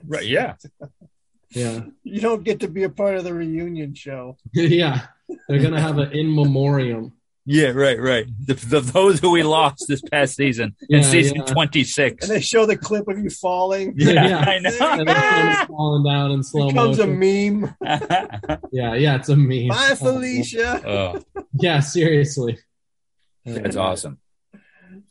[0.07, 0.25] Right.
[0.25, 0.55] Yeah.
[1.51, 4.39] Yeah, You don't get to be a part of the reunion show.
[4.55, 5.07] yeah.
[5.47, 7.13] They're gonna have an in memoriam.
[7.47, 7.69] Yeah.
[7.69, 8.01] Right.
[8.01, 8.27] Right.
[8.47, 11.45] The, the, those who we lost this past season Yeah, in season yeah.
[11.45, 12.25] twenty six.
[12.29, 13.95] And they show the clip of you falling.
[13.97, 14.39] Yeah, Yeah.
[14.49, 17.75] I And then someone's falling down in slow Becomes a meme.
[18.73, 19.69] Yeah, yeah, it's a meme.
[19.69, 20.83] Bye, Felicia.
[20.87, 21.23] oh,
[21.61, 22.59] Yeah, seriously.
[23.45, 24.19] that's awesome.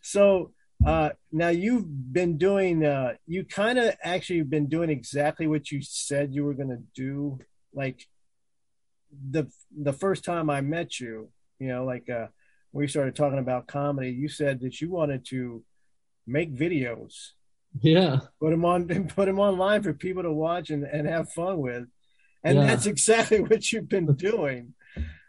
[0.01, 0.51] So
[0.86, 2.84] uh, now you've been doing.
[2.86, 6.81] Uh, you kind of actually been doing exactly what you said you were going to
[6.95, 7.39] do.
[7.73, 8.07] Like
[9.29, 11.29] the the first time I met you,
[11.64, 12.28] you know, like uh,
[12.74, 14.11] we started talking about comedy.
[14.11, 15.64] You said that you wanted to
[16.28, 17.14] make videos,
[17.82, 21.59] Yeah, put them on, put them online for people to watch and, and have fun
[21.59, 21.86] with,
[22.43, 22.66] and Yeah.
[22.68, 24.74] that's exactly what you've been doing.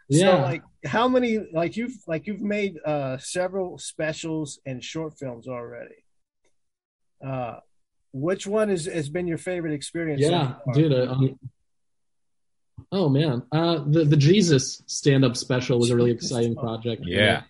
[0.09, 0.37] yeah.
[0.37, 5.47] So like how many like you've like you've made uh several specials and short films
[5.47, 5.99] already.
[7.25, 7.55] Uh
[8.11, 10.21] which one is has been your favorite experience?
[10.21, 10.93] yeah, dude.
[10.93, 11.39] Uh, um,
[12.91, 17.03] oh man, uh, the the Jesus stand up special was a really exciting project.
[17.05, 17.43] Yeah.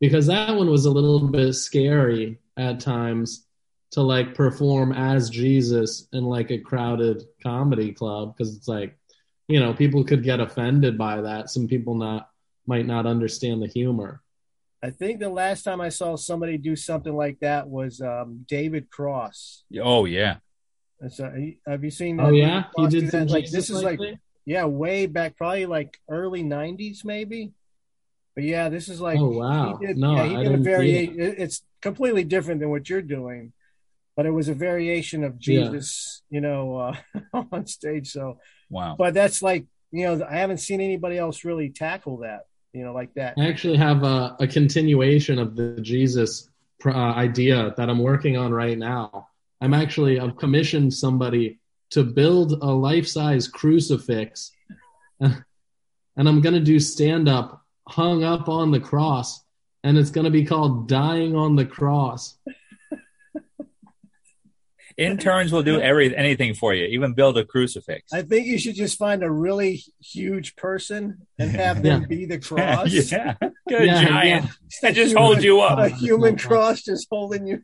[0.00, 3.46] because that one was a little bit scary at times
[3.92, 8.98] to like perform as Jesus in like a crowded comedy club because it's like
[9.48, 11.50] you know people could get offended by that.
[11.50, 12.28] Some people not
[12.66, 14.22] might not understand the humor.
[14.82, 18.90] I think the last time I saw somebody do something like that was um David
[18.90, 19.64] Cross.
[19.82, 20.36] Oh yeah.
[21.10, 21.30] So,
[21.66, 22.18] have you seen?
[22.20, 23.26] Oh that yeah, David he did do some?
[23.28, 24.18] Like Jesus this is like thing?
[24.46, 27.52] Yeah, way back, probably like early '90s, maybe.
[28.34, 29.76] But yeah, this is like Oh, wow.
[29.80, 31.14] He did, No, yeah, he I did a didn't see variation.
[31.18, 33.52] It's completely different than what you're doing,
[34.16, 35.40] but it was a variation of Yeah.
[35.70, 36.96] Jesus, you know, uh,
[37.52, 38.10] on stage.
[38.12, 38.38] So,
[38.70, 38.96] Wow.
[38.98, 42.42] but that's like you know, I haven't seen anybody else really tackle that,
[42.72, 43.34] you know, like that.
[43.38, 48.36] I actually have a, a continuation of the Jesus pr- uh, idea that I'm working
[48.36, 49.28] on right now.
[49.60, 51.58] I'm actually I've commissioned somebody
[51.90, 54.50] to build a life-size crucifix,
[55.20, 55.34] and
[56.16, 59.42] I'm gonna do stand-up hung up on the cross,
[59.84, 62.38] and it's gonna be called "Dying on the Cross."
[64.96, 68.14] Interns will do every anything for you, even build a crucifix.
[68.14, 72.06] I think you should just find a really huge person and have them Yeah.
[72.06, 72.90] be the cross.
[73.12, 73.34] yeah.
[73.68, 74.44] Good Yeah, giant.
[74.46, 74.50] yeah.
[74.80, 75.78] That just holds you up.
[75.78, 77.62] A human cross just holding you.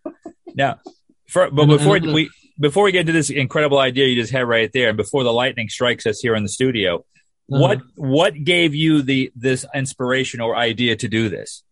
[0.54, 0.80] Now,
[1.26, 4.20] for, but And- before and I'm we before we get to this incredible idea you
[4.20, 7.04] just had right there, and before the lightning strikes us here in the studio,
[7.50, 7.60] Uh-huh.
[7.60, 11.64] what what gave you the this inspiration or idea to do this?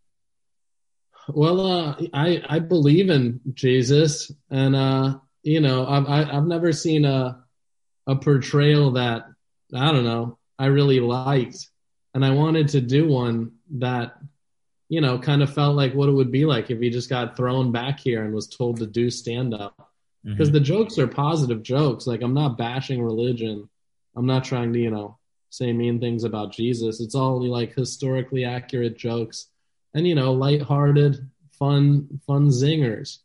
[1.29, 6.73] Well, uh, I I believe in Jesus, and uh, you know, I've I, I've never
[6.73, 7.45] seen a
[8.07, 9.27] a portrayal that
[9.75, 11.69] I don't know I really liked,
[12.15, 14.17] and I wanted to do one that
[14.89, 17.37] you know, kind of felt like what it would be like if he just got
[17.37, 19.90] thrown back here and was told to do stand up.
[20.25, 20.53] Because Mhm.
[20.53, 22.07] the jokes are positive jokes.
[22.07, 23.69] Like I'm not bashing religion.
[24.17, 25.17] I'm not trying to, you know,
[25.49, 27.01] say mean things about Jesus.
[27.01, 29.49] It's all like historically accurate jokes
[29.95, 31.27] and you know, lighthearted,
[31.59, 33.19] fun, fun zingers.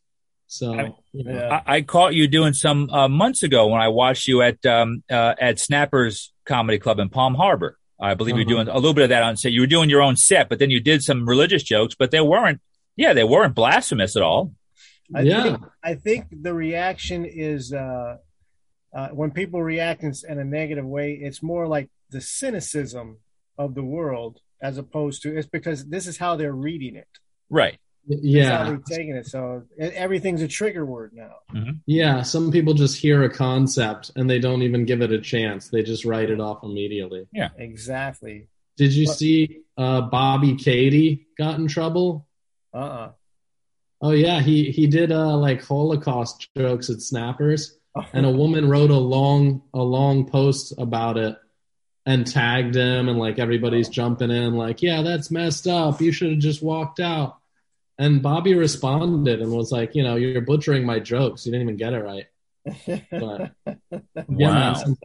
[0.48, 1.62] So I- you know, Yeah.
[1.66, 5.04] I, I caught you doing some uh, months ago when I watched you at um,
[5.12, 7.78] uh, at Snappers Comedy Club in Palm Harbor.
[8.00, 8.64] I believe you're Uh-huh.
[8.64, 9.52] doing a little bit of that on set.
[9.54, 12.22] You were doing your own set, but then you did some religious jokes, but they
[12.22, 12.62] weren't.
[12.98, 14.54] Yeah, they weren't blasphemous at all.
[15.14, 15.44] I yeah.
[15.44, 18.18] think I think the reaction is uh,
[18.96, 23.18] uh, when people react in, in a negative way, it's more like the cynicism
[23.58, 27.08] of the world as opposed to it's because this is how they're reading it.
[27.50, 27.78] Right.
[28.08, 28.64] This is how yeah.
[28.64, 29.28] they're taking it.
[29.28, 31.36] So everything's a trigger word now.
[31.86, 35.70] Yeah, some people just hear a concept and they don't even give it a chance.
[35.70, 37.28] They just write it off immediately.
[37.34, 37.50] Yeah.
[37.58, 38.48] Exactly.
[38.78, 42.28] Did you What- see uh, Bobby Katie got in trouble?
[42.74, 42.78] Uh.
[42.78, 43.12] uh
[44.06, 47.76] Oh yeah, he he did uh, like Holocaust jokes at Snappers,
[48.14, 51.36] and a woman wrote a long a long post about it
[52.06, 56.00] and tagged him, and like everybody's jumping in, like, yeah, that's messed up.
[56.02, 57.38] You should have just walked out.
[57.98, 61.46] And Bobby responded and was like, you know, you're butchering my jokes.
[61.46, 62.26] You didn't even get it right.
[63.10, 63.52] But
[64.30, 64.84] Yeah, Wow.
[64.86, 64.98] man,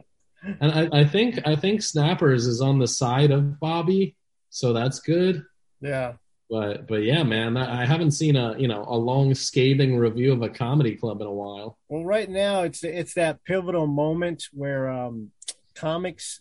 [0.60, 4.16] and I, I think I think Snappers is on the side of Bobby,
[4.50, 5.44] so that's good.
[5.80, 6.14] yeah.
[6.50, 10.42] But but yeah, man, I haven't seen a you know a long scathing review of
[10.42, 11.78] a comedy club in a while.
[11.88, 15.30] Well, right now it's it's that pivotal moment where um,
[15.76, 16.40] comics,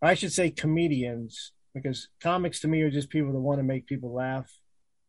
[0.00, 3.86] I should say comedians, because comics to me are just people that want to make
[3.86, 4.48] people laugh.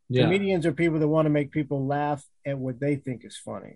[0.10, 3.38] Yeah, Comedians are people that want to make people laugh at what they think is
[3.38, 3.76] funny.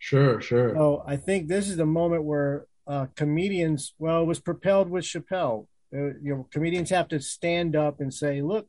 [0.00, 0.74] sure, sure.
[0.74, 5.04] So I think this is the moment where uh, comedians, well, it was propelled with
[5.04, 5.68] Chappelle.
[5.94, 8.66] Uh, you know, comedians have to stand up and say, "Look,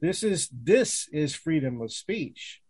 [0.00, 2.60] this is this is freedom of speech."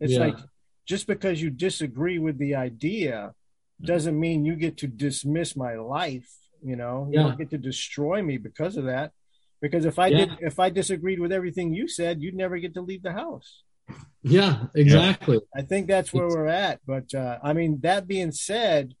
[0.00, 0.26] It's Yeah.
[0.26, 0.38] like
[0.86, 3.34] just because you disagree with the idea
[3.82, 6.30] doesn't mean you get to dismiss my life.
[6.62, 9.12] You know, you don't get to destroy me because of that.
[9.62, 10.18] Because if I Yeah.
[10.18, 13.62] did, if I disagreed with everything you said, you'd never get to leave the house.
[14.22, 15.40] Yeah, exactly.
[15.54, 16.80] I think that's where we're at.
[16.86, 18.94] But uh, I mean, that being said,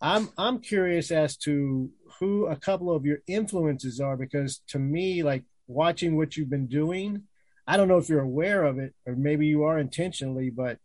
[0.00, 5.22] I'm I'm curious as to who a couple of your influences are because to me,
[5.22, 7.22] like watching what you've been doing,
[7.66, 10.78] I don't know if you're aware of it or maybe you are intentionally, but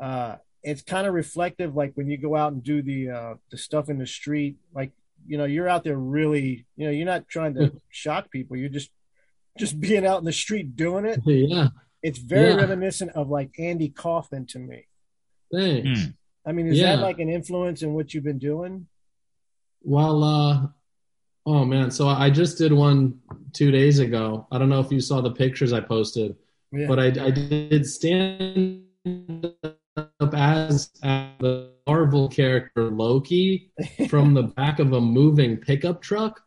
[0.00, 1.76] uh, it's kind of reflective.
[1.76, 4.92] Like when you go out and do the uh, the stuff in the street, like
[5.26, 8.56] you know, you're out there really, you know, you're not trying to shock people.
[8.56, 8.90] You're just
[9.58, 11.20] just being out in the street doing it.
[11.26, 11.68] Yeah,
[12.02, 12.56] It's very Yeah.
[12.60, 14.86] reminiscent of like Andy Kaufman to me.
[15.52, 16.04] thanks.
[16.04, 16.10] Hmm.
[16.46, 16.96] I mean, is Yeah.
[16.96, 18.86] that like an influence in what you've been doing?
[19.82, 20.66] Well, uh,
[21.48, 23.18] oh man, so I just did one
[23.54, 24.46] two days ago.
[24.52, 26.36] I don't know if you saw the pictures I posted,
[26.72, 26.86] Yeah.
[26.86, 33.72] but I, I did stand up as, as the Marvel character Loki
[34.08, 36.40] from the back of a moving pickup truck.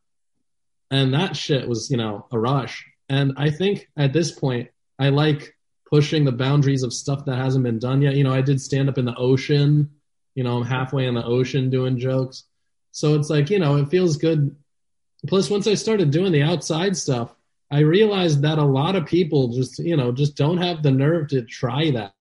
[0.91, 2.85] And that shit was, you know, a rush.
[3.09, 5.55] And I think at this point, I like
[5.89, 8.15] pushing the boundaries of stuff that hasn't been done yet.
[8.15, 9.89] You know, I did stand up in the ocean.
[10.35, 12.43] You know, I'm halfway in the ocean doing jokes.
[12.91, 14.55] So it's like, you know, it feels good.
[15.27, 17.33] Plus, once I started doing the outside stuff,
[17.69, 21.29] I realized that a lot of people just, you know, just don't have the nerve
[21.29, 22.13] to try that.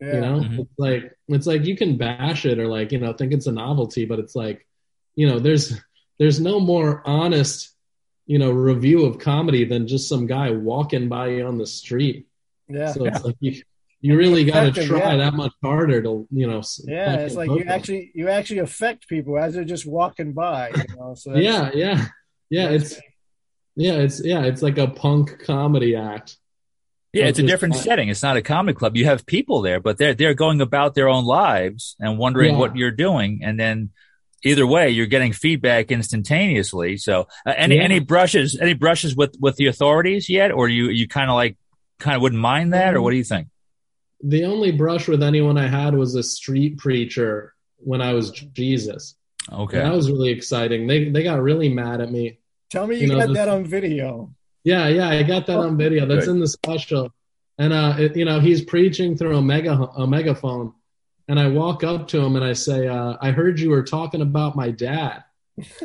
[0.00, 0.14] yeah.
[0.14, 0.58] You know, Mhm.
[0.60, 3.52] it's like it's like you can bash it or like you know think it's a
[3.52, 4.66] novelty, but it's like,
[5.14, 5.80] you know, there's
[6.18, 7.70] there's no more honest,
[8.26, 12.26] you know, review of comedy than just some guy walking by you on the street.
[12.68, 12.92] yeah.
[12.92, 13.62] So it's like you
[14.00, 15.16] you really got to try yeah.
[15.18, 16.62] that much harder to you know.
[16.84, 17.68] Yeah, it's like you them.
[17.68, 20.70] actually you actually affect people as they're just walking by.
[20.70, 22.06] You know, so yeah yeah
[22.52, 23.00] yeah it's
[23.76, 26.36] yeah it's yeah it's like a punk comedy act.
[27.14, 28.08] Yeah, it's a different setting.
[28.08, 28.96] It's not a comedy club.
[28.96, 32.58] You have people there, but they're they're going about their own lives and wondering Yeah.
[32.60, 33.90] what you're doing, and then
[34.44, 36.96] either way, you're getting feedback instantaneously.
[36.96, 37.82] So, uh, any Yeah.
[37.82, 41.56] any brushes any brushes with with the authorities yet, or you you kind of like
[41.98, 43.48] kind of wouldn't mind that, or what do you think?
[44.24, 49.16] The only brush with anyone I had was a street preacher when I was Jesus.
[49.52, 50.86] Okay, And that was really exciting.
[50.86, 52.38] They they got really mad at me.
[52.72, 54.34] Tell me you, You know, got the- that on video.
[54.64, 56.06] Yeah, yeah, I got that on video.
[56.06, 56.32] That's Good.
[56.32, 57.12] in the special.
[57.58, 60.72] And uh, it, you know, he's preaching through a mega a megaphone,
[61.28, 64.22] and I walk up to him and I say, uh, "I heard you were talking
[64.22, 65.22] about my dad."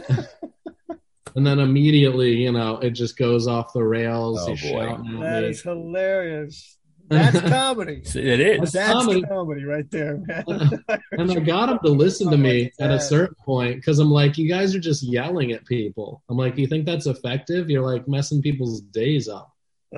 [1.35, 4.39] and then immediately, you know, it just goes off the rails.
[4.41, 4.55] Oh, boy.
[4.55, 5.49] shouting at That me.
[5.49, 6.76] is hilarious.
[7.07, 8.03] That's comedy.
[8.15, 8.71] It is.
[8.71, 9.21] That's comedy.
[9.23, 10.43] comedy right there, man.
[11.11, 14.37] and I got him to listen to me at a certain point because I'm like,
[14.37, 16.23] you guys are just yelling at people.
[16.29, 17.69] I'm like, you think that's effective?
[17.69, 19.53] You're like messing people's days up.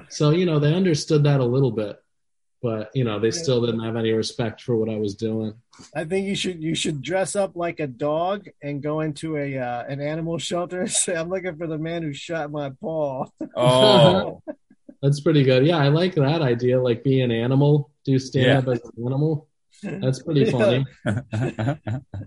[0.10, 1.98] So you know they understood that a little bit,
[2.62, 5.54] but you know they still didn't have any respect for what I was doing.
[5.96, 9.58] I think you should you should dress up like a dog and go into a
[9.58, 13.26] uh, an animal shelter and say, "I'm looking for the man who shot my paw."
[13.56, 14.44] Oh,
[15.02, 15.66] That's pretty good.
[15.66, 16.82] Yeah, I like that idea.
[16.82, 18.58] Like be an animal, do stand Yeah.
[18.60, 19.48] up as an animal.
[19.82, 20.86] That's pretty funny.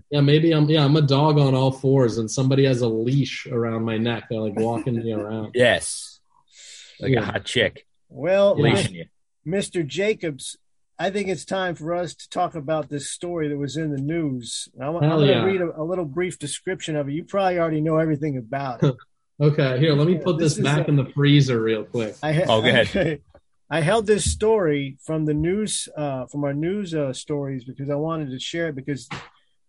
[0.09, 3.45] Yeah, maybe I'm yeah, I'm a dog on all fours and somebody has a leash
[3.47, 4.25] around my neck.
[4.29, 5.51] They're like walking me around.
[5.55, 6.19] yes.
[6.99, 7.21] Like Yeah.
[7.21, 8.63] a hot chick Well, Yeah.
[8.63, 9.05] leashing you.
[9.45, 9.85] Mr.
[9.85, 10.57] Jacobs,
[10.97, 14.01] I think it's time for us to talk about this story that was in the
[14.01, 14.69] news.
[14.81, 15.43] I'm, I'm going to yeah.
[15.43, 17.13] read a, a little brief description of it.
[17.13, 18.95] You probably already know everything about it.
[19.43, 22.15] Okay, here, let me put This this, back a- in the freezer real quick.
[22.23, 23.21] I ha- Oh, go ahead.
[23.69, 27.89] I, I held this story from the news, uh, from our news uh, stories, because
[27.89, 29.09] I wanted to share it because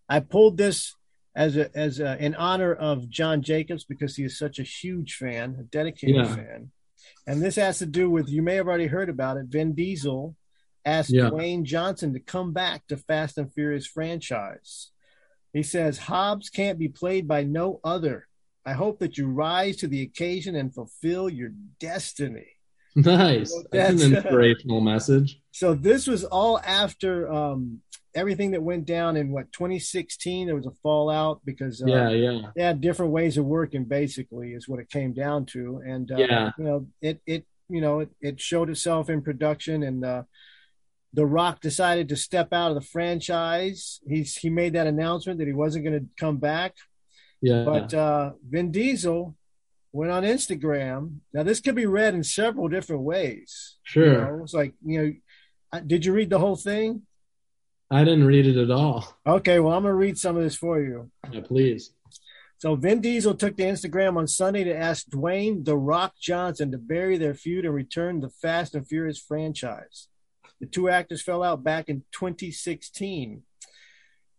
[0.07, 0.95] I pulled this
[1.35, 5.15] as a, as a, in honor of John Jacobs because he is such a huge
[5.15, 6.35] fan, a dedicated Yeah.
[6.35, 6.71] fan,
[7.27, 9.47] and this has to do with you may have already heard about it.
[9.47, 10.35] Vin Diesel
[10.85, 11.29] asked Yeah.
[11.31, 14.91] Dwayne Johnson to come back to Fast and Furious franchise.
[15.51, 18.27] He says Hobbs can't be played by no other.
[18.65, 22.47] I hope that you rise to the occasion and fulfill your destiny.
[22.95, 23.51] Nice.
[23.53, 25.39] Well, That's an inspirational message.
[25.51, 27.81] So this was all after um,
[28.15, 30.47] everything that went down in what 2016.
[30.47, 32.41] There was a fallout because uh, Yeah, yeah.
[32.55, 33.83] they had different ways of working.
[33.83, 35.81] Basically, is what it came down to.
[35.85, 36.51] And uh, Yeah.
[36.57, 40.23] you know, it it you know it, it showed itself in production, and uh,
[41.13, 43.99] The Rock decided to step out of the franchise.
[44.07, 46.75] He's he made that announcement that he wasn't going to come back.
[47.41, 47.63] Yeah.
[47.63, 49.35] But uh, Vin Diesel
[49.91, 51.19] went on Instagram.
[51.33, 53.77] Now this could be read in several different ways.
[53.95, 54.13] You sure.
[54.13, 55.19] know, it's like you
[55.71, 57.03] know, did you read the whole thing?
[57.91, 59.17] I didn't read it at all.
[59.25, 61.11] Okay, well I'm gonna read some of this for you.
[61.31, 61.91] Yeah, please.
[62.57, 66.77] So Vin Diesel took to Instagram on Sunday to ask Dwayne The Rock Johnson to
[66.77, 70.07] bury their feud and return the Fast and Furious franchise.
[70.59, 73.43] The two actors fell out back in 2016.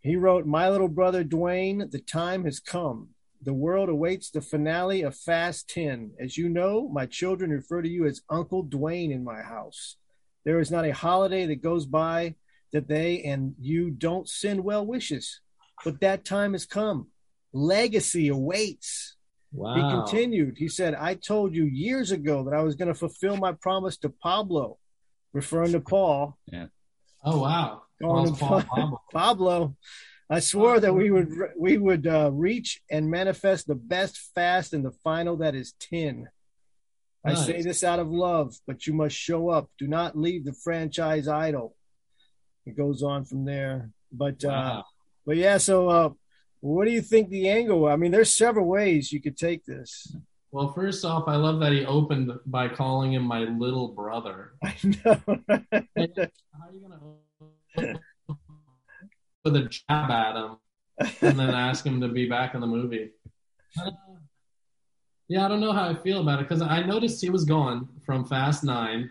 [0.06, 3.08] He wrote, My little brother Dwayne, the time has come.
[3.42, 6.12] The world awaits the finale of Fast 10.
[6.20, 9.96] As you know, my children refer to you as Uncle Dwayne in my house.
[10.44, 12.36] There is not a holiday that goes by
[12.72, 15.40] that they and you don't send well wishes.
[15.84, 17.08] But that time has come.
[17.52, 19.16] Legacy awaits.
[19.52, 19.74] Wow.
[19.74, 20.56] He continued.
[20.56, 23.96] He said, I told you years ago that I was going to fulfill my promise
[23.98, 24.78] to Pablo,
[25.32, 26.38] referring to Paul.
[26.46, 26.66] Yeah.
[27.24, 27.82] Oh wow.
[28.02, 29.02] Calling Paul's him Paul Pablo.
[29.12, 29.76] Pablo,
[30.28, 34.82] I swore that we would we would uh, reach and manifest the best fast in
[34.82, 36.28] the final that is 10.
[37.24, 39.68] I say this out of love, but you must show up.
[39.80, 41.74] Do not leave the franchise idle.
[42.64, 43.90] It goes on from there.
[44.12, 44.84] But uh, Wow.
[45.26, 46.10] but yeah, so uh,
[46.60, 47.86] what do you think the angle?
[47.86, 50.14] I mean, there's several ways you could take this.
[50.52, 54.52] Well, first off, I love that he opened by calling him my little brother.
[54.62, 55.20] I know.
[55.26, 57.00] How are you gonna
[59.44, 60.56] with a jab at him
[61.20, 63.10] and then ask him to be back in the movie?
[63.80, 63.90] Uh,
[65.28, 67.88] yeah, I don't know how I feel about it because I noticed he was gone
[68.04, 69.10] from Fast Nine,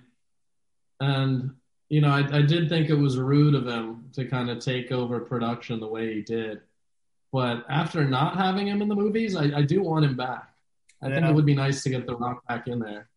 [0.99, 1.51] and
[1.89, 4.91] you know, I, I did think it was rude of him to kind of take
[4.91, 6.61] over production the way he did.
[7.31, 10.49] But after not having him in the movies, I, I do want him back.
[11.01, 13.09] I think it would be nice to get The Rock back in there.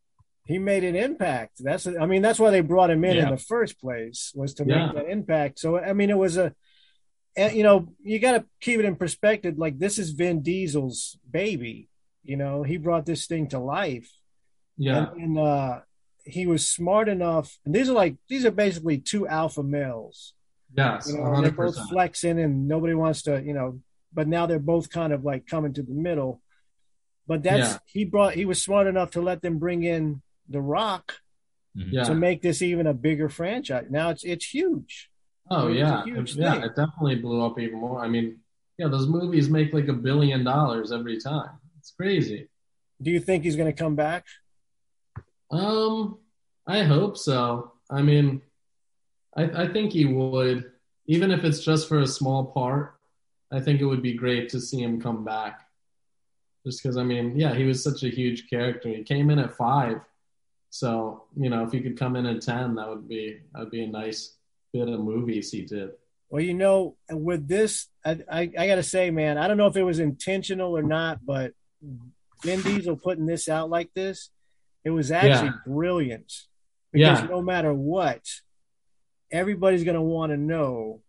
[0.49, 1.63] He made an impact.
[1.63, 4.65] That's I mean that's why they brought him in in the first place was to
[4.65, 4.87] Yeah.
[4.87, 5.59] make that impact.
[5.61, 6.55] So I mean it was a
[7.37, 9.59] you know you got to keep it in perspective.
[9.59, 11.89] Like this is Vin Diesel's baby.
[12.25, 14.11] You know he brought this thing to life,
[14.77, 15.81] Yeah, and, and uh,
[16.25, 17.59] he was smart enough.
[17.65, 20.35] And these are like these are basically two alpha males.
[20.77, 23.81] yes, You know, they're both flexing, and nobody wants to you know.
[24.13, 26.41] But now they're both kind of like coming to the middle.
[27.27, 27.79] But that's Yeah.
[27.87, 28.33] he brought.
[28.35, 31.21] He was smart enough to let them bring in the Rock
[31.75, 32.05] Yeah.
[32.05, 33.87] to make this even a bigger franchise.
[33.91, 35.11] Now it's it's huge.
[35.51, 36.63] Oh It's a yeah, huge yeah, thing.
[36.65, 38.01] it definitely blew up even more.
[38.05, 38.39] I mean,
[38.79, 41.51] yeah, those movies make like a billion dollars every time.
[41.79, 42.49] It's crazy.
[43.01, 44.25] Do you think he's going to come back?
[45.51, 46.19] Um,
[46.67, 47.73] I hope so.
[47.91, 48.43] I mean,
[49.37, 50.73] I I think he would,
[51.07, 52.95] even if it's just for a small part.
[53.51, 55.63] I think it would be great to see him come back.
[56.67, 58.91] Just because I mean, yeah, he was such a huge character.
[58.91, 60.03] He came in at five,
[60.71, 63.71] so you know, if he could come in at ten, that would be that would
[63.71, 64.37] be a nice
[64.73, 65.91] bit of movies he did.
[66.31, 69.67] Well, you know, with this, I I, I got to say, man, I don't know
[69.67, 71.53] if it was intentional or not, but
[72.43, 74.31] Vin Diesel putting this out like this,
[74.85, 75.55] it was actually Yeah.
[75.67, 76.33] brilliant.
[76.93, 77.27] Because Yeah.
[77.29, 78.21] no matter what,
[79.31, 81.01] everybody's going to want to know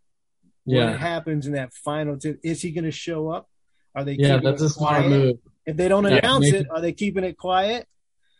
[0.63, 2.17] what Yeah, happens in that final.
[2.17, 3.49] T- is he going to show up?
[3.95, 4.13] Are they?
[4.13, 5.37] yeah, keeping that's it a smart move.
[5.65, 7.87] If they don't announce it- are they keeping it quiet?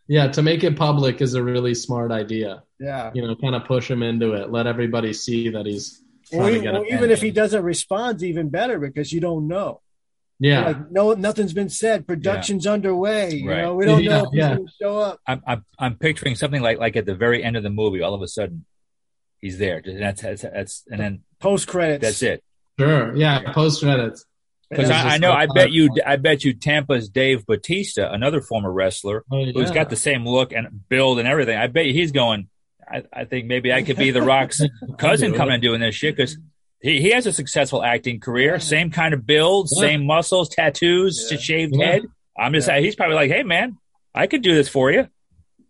[0.10, 2.64] Yeah, to make it public is a really smart idea.
[2.80, 3.12] Yeah.
[3.14, 4.52] You know, kind of push him into it.
[4.52, 6.02] Let everybody see that he's
[6.32, 9.22] trying Or, to e- get or even if he doesn't respond, even better because you
[9.22, 9.82] don't know.
[10.40, 10.66] Yeah.
[10.68, 12.08] Like no, nothing's been said.
[12.08, 13.36] Production's underway.
[13.36, 13.62] You Right.
[13.62, 14.56] know, we don't Yeah, know if he's yeah.
[14.56, 15.20] going to show up.
[15.28, 18.14] I'm, I'm I'm picturing something like like at the very end of the movie, all
[18.16, 18.66] of a sudden,
[19.42, 19.82] he's there.
[19.86, 22.02] And that's that's, that's and then Post credits.
[22.04, 22.44] that's it.
[22.80, 23.16] Sure.
[23.16, 23.52] Yeah.
[23.54, 24.26] Post credits.
[24.70, 25.90] Because I, I know, I bet you.
[26.06, 29.74] I bet you, Tampa's Dave Batista, another former wrestler, Oh, who's yeah.
[29.74, 31.58] got the same look and build and everything.
[31.58, 32.50] I bet you he's going.
[32.88, 34.62] I, I think maybe I could be The Rock's
[34.98, 36.38] cousin coming and doing this shit because
[36.82, 39.82] he, he has a successful acting career, same kind of build, Yeah.
[39.88, 41.38] same muscles, tattoos, Yeah.
[41.38, 41.86] shaved Yeah.
[41.86, 42.02] head.
[42.38, 42.80] I'm just, Yeah.
[42.80, 43.78] he's probably like, hey man,
[44.14, 45.08] I could do this for you.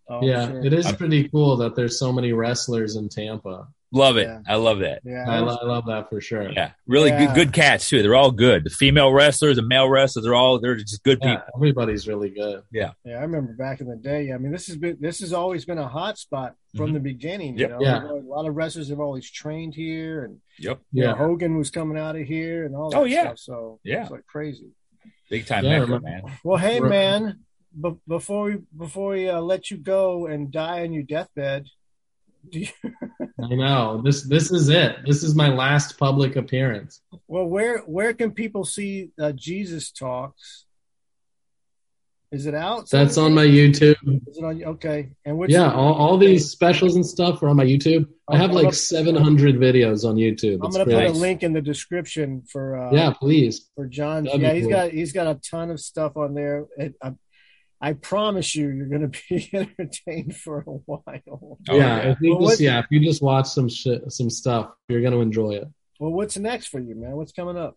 [0.08, 0.64] Oh, yeah, sure.
[0.66, 3.68] it is pretty cool that there's so many wrestlers in Tampa.
[3.92, 4.28] Love it.
[4.28, 4.38] Yeah.
[4.46, 5.00] I love that.
[5.04, 5.24] Yeah.
[5.28, 6.48] I, lo- I love that for sure.
[6.52, 7.26] Yeah, really Yeah.
[7.26, 8.02] good, good cats too.
[8.02, 8.62] They're all good.
[8.62, 11.46] The female wrestlers, the male wrestlers, they're all they're just good Yeah, people.
[11.56, 12.62] everybody's really good.
[12.70, 14.32] Yeah, Yeah, I remember back in the day.
[14.32, 16.94] I mean, this has been this has always been a hot spot from Mhm.
[16.94, 17.58] the beginning.
[17.58, 17.68] Yep.
[17.70, 18.10] You know, Yeah.
[18.12, 21.70] a lot of wrestlers have always trained here, and Yep, you know, Yeah, Hogan was
[21.70, 23.22] coming out of here, and all that Oh, yeah.
[23.34, 23.38] stuff.
[23.40, 24.02] So Yeah.
[24.02, 24.70] it's like crazy.
[25.30, 26.22] big time Yeah, mecca, man.
[26.44, 26.88] Well, hey Right.
[26.90, 27.40] man,
[27.74, 31.66] but before we before we uh, let you go and die on your deathbed,
[32.48, 32.66] do you,
[33.44, 34.02] I know.
[34.02, 34.96] This this is it.
[35.06, 37.00] This is my last public appearance.
[37.28, 40.66] well, where where can people see uh, Jesus talks?
[42.32, 42.88] Is it out?
[42.88, 43.96] That's on my YouTube.
[44.28, 44.62] Is it on?
[44.62, 48.06] Okay, and which Yeah, all, all these specials and stuff are on my YouTube.
[48.28, 50.60] I have like 700 videos on YouTube.
[50.62, 53.68] I'm gonna put a link in the description for uh, Yeah, please.
[53.74, 54.24] for John.
[54.24, 54.70] That'd Yeah, he's cool.
[54.70, 56.66] got he's got a ton of stuff on there.
[56.78, 57.14] It, I,
[57.80, 61.02] I promise you, you're gonna be entertained for a while.
[61.26, 62.10] Oh, yeah, yeah.
[62.12, 65.00] if you Well, just what- yeah, if you just watch some shit, some stuff, you're
[65.02, 65.68] gonna enjoy it.
[65.98, 67.12] Well, what's next for you, man?
[67.12, 67.76] What's coming up?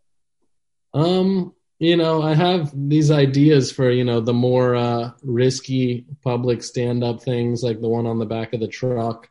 [0.94, 6.64] Um, you know, I have these ideas for you know the more uh, risky public
[6.64, 9.30] stand-up things, like the one on the back of the truck.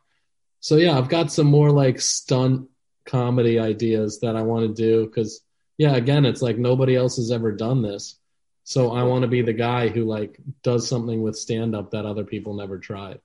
[0.59, 2.69] So yeah, I've got some more like stunt
[3.05, 5.41] comedy ideas that I want to do because
[5.77, 8.17] yeah, again, it's like nobody else has ever done this.
[8.63, 12.23] So I want to be the guy who like does something with stand-up that other
[12.23, 13.19] people never tried.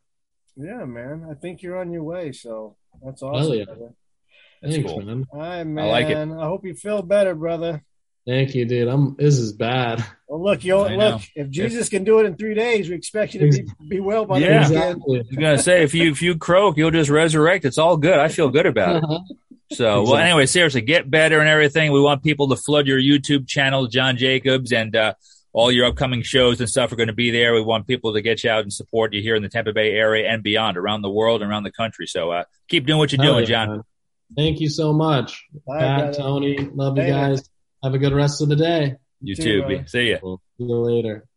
[0.57, 1.26] Yeah, man.
[1.30, 2.32] I think you're on your way.
[2.32, 3.41] So that's awesome.
[3.43, 3.64] Hell yeah.
[3.64, 3.95] brother.
[4.62, 5.03] That's Thanks, cool.
[5.03, 5.26] man.
[5.30, 5.84] All right, man.
[5.84, 6.16] I like it.
[6.16, 7.84] I hope you feel better, brother.
[8.26, 8.89] Thank you, dude.
[8.89, 9.14] I'm.
[9.16, 10.05] This is bad.
[10.26, 11.11] Well, look, you I know.
[11.12, 11.22] look.
[11.36, 14.26] If Jesus can do it in three days, we expect you to be, be well
[14.26, 14.68] by Yeah.
[14.68, 14.97] the weekend.
[14.97, 15.16] Exactly.
[15.16, 17.64] I was gonna say if you if you croak, you'll just resurrect.
[17.64, 18.18] It's all good.
[18.18, 19.36] I feel good about it.
[19.73, 21.93] So well, anyway, seriously, get better and everything.
[21.93, 25.14] We want people to flood your YouTube channel, John Jacobs, and uh,
[25.53, 27.53] all your upcoming shows and stuff are going to be there.
[27.55, 29.93] We want people to get you out and support you here in the Tampa Bay
[29.93, 32.07] area and beyond, around the world and around the country.
[32.07, 33.69] So uh, keep doing what you're Hell doing, yeah, John.
[33.69, 33.83] man.
[34.37, 36.19] Thank you so much, Bye, Pat, brother.
[36.19, 36.59] Tony.
[36.75, 37.12] Love you Later.
[37.12, 37.51] guys.
[37.83, 38.97] Have a good rest of the day.
[39.21, 39.61] You too, too.
[39.62, 39.85] brother.
[39.87, 40.16] See ya.
[40.16, 41.28] See you later.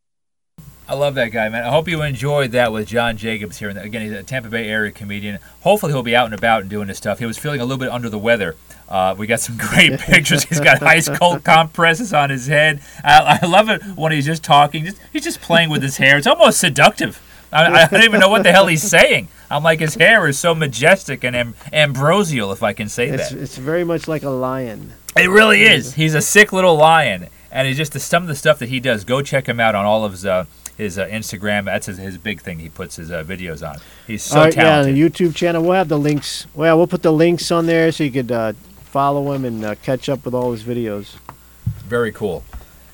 [0.92, 1.64] I love that guy, man.
[1.64, 3.70] I hope you enjoyed that with John Jacobs here.
[3.70, 5.39] Again, he's a Tampa Bay area comedian.
[5.62, 7.20] Hopefully, he'll be out and about and doing this stuff.
[7.20, 8.58] He was feeling a little bit under the weather.
[8.89, 10.44] Uh, we got some great pictures.
[10.44, 12.82] He's got ice cold compresses on his head.
[13.06, 14.84] I, I love it when he's just talking.
[14.84, 16.18] Just, he's just playing with his hair.
[16.18, 17.22] It's almost seductive.
[17.54, 19.30] I, I don't even know what the hell he's saying.
[19.50, 23.30] I'm like, his hair is so majestic and am- ambrosial, if I can say It's,
[23.30, 23.39] that.
[23.39, 24.92] it's very much like a lion.
[25.16, 25.94] It really is.
[25.94, 28.82] He's a sick little lion, and it's just the, some of the stuff that he
[28.82, 29.06] does.
[29.06, 30.46] Go check him out on all of his uh,
[30.82, 31.66] his uh, Instagram.
[31.66, 32.58] That's his, his big thing.
[32.58, 33.78] He puts his uh, videos on.
[34.08, 35.62] He's so All right, yeah, the YouTube channel.
[35.62, 36.48] We'll have the links.
[36.56, 38.54] Well, we'll put the links on there so you could uh,
[38.86, 41.18] follow him and uh, catch up with all his videos.
[41.86, 42.44] Very cool.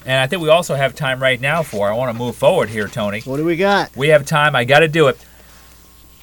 [0.06, 1.90] And I think we also have time right now for.
[1.90, 3.22] I want to move forward here, Tony.
[3.22, 3.96] What do we got?
[3.96, 4.54] We have time.
[4.54, 5.18] I got to do it.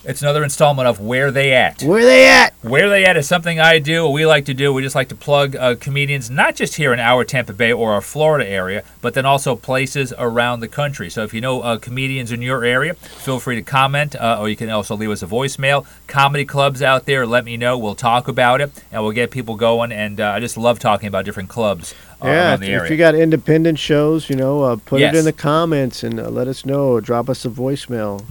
[0.06, 1.82] It's another installment of Where They At.
[1.82, 2.52] Where they at?
[2.60, 4.70] Where They At is something I do, we like to do.
[4.70, 7.92] We just like to plug uh, comedians, not just here in our Tampa Bay or
[7.94, 11.08] our Florida area, but then also places around the country.
[11.08, 14.50] So if you know uh, comedians in your area, feel free to comment, uh, or
[14.50, 15.86] you can also leave us a voicemail.
[16.06, 17.78] Comedy clubs out there, let me know.
[17.78, 19.90] We'll talk about it, and we'll get people going.
[19.90, 23.14] And uh, I just love talking about different clubs uh, yeah, if, if you got
[23.14, 25.14] independent shows, you know, uh, put Yes.
[25.14, 26.88] it in the comments and uh, let us know.
[26.88, 28.24] Or drop us a voicemail.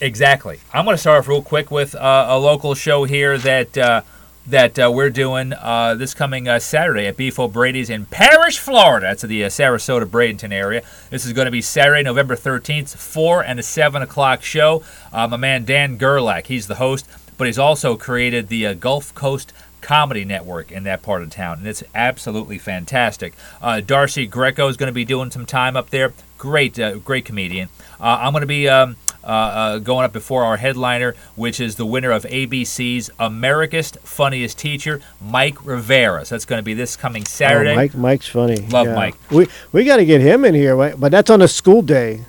[0.00, 0.60] Exactly.
[0.72, 4.02] I'm going to start off real quick with uh, a local show here that uh,
[4.46, 9.08] that uh, we're doing uh, this coming uh, Saturday at Beef O'Brady's in Parrish, Florida.
[9.08, 10.82] That's the uh, Sarasota Bradenton area.
[11.10, 14.82] This is going to be Saturday, November 13th, four and a seven o'clock show.
[15.12, 20.24] My man Dan Gerlach, he's the host, but he's also created the Gulf Coast Comedy
[20.24, 23.34] Network in that part of town, and it's absolutely fantastic.
[23.62, 26.12] Uh, Darcy Greco is going to be doing some time up there.
[26.36, 27.68] Great, uh, great comedian.
[28.00, 31.76] Uh, I'm going to be um, Uh, uh, going up before our headliner, which is
[31.76, 36.24] the winner of ABC's America's Funniest Teacher, Mike Rivera.
[36.24, 37.72] So that's going to be this coming oh, Saturday.
[37.72, 38.56] Oh, Mike, Mike's funny.
[38.68, 38.94] Love Yeah.
[38.94, 39.16] Mike.
[39.30, 42.24] We we got to get him in here, but that's on a school day.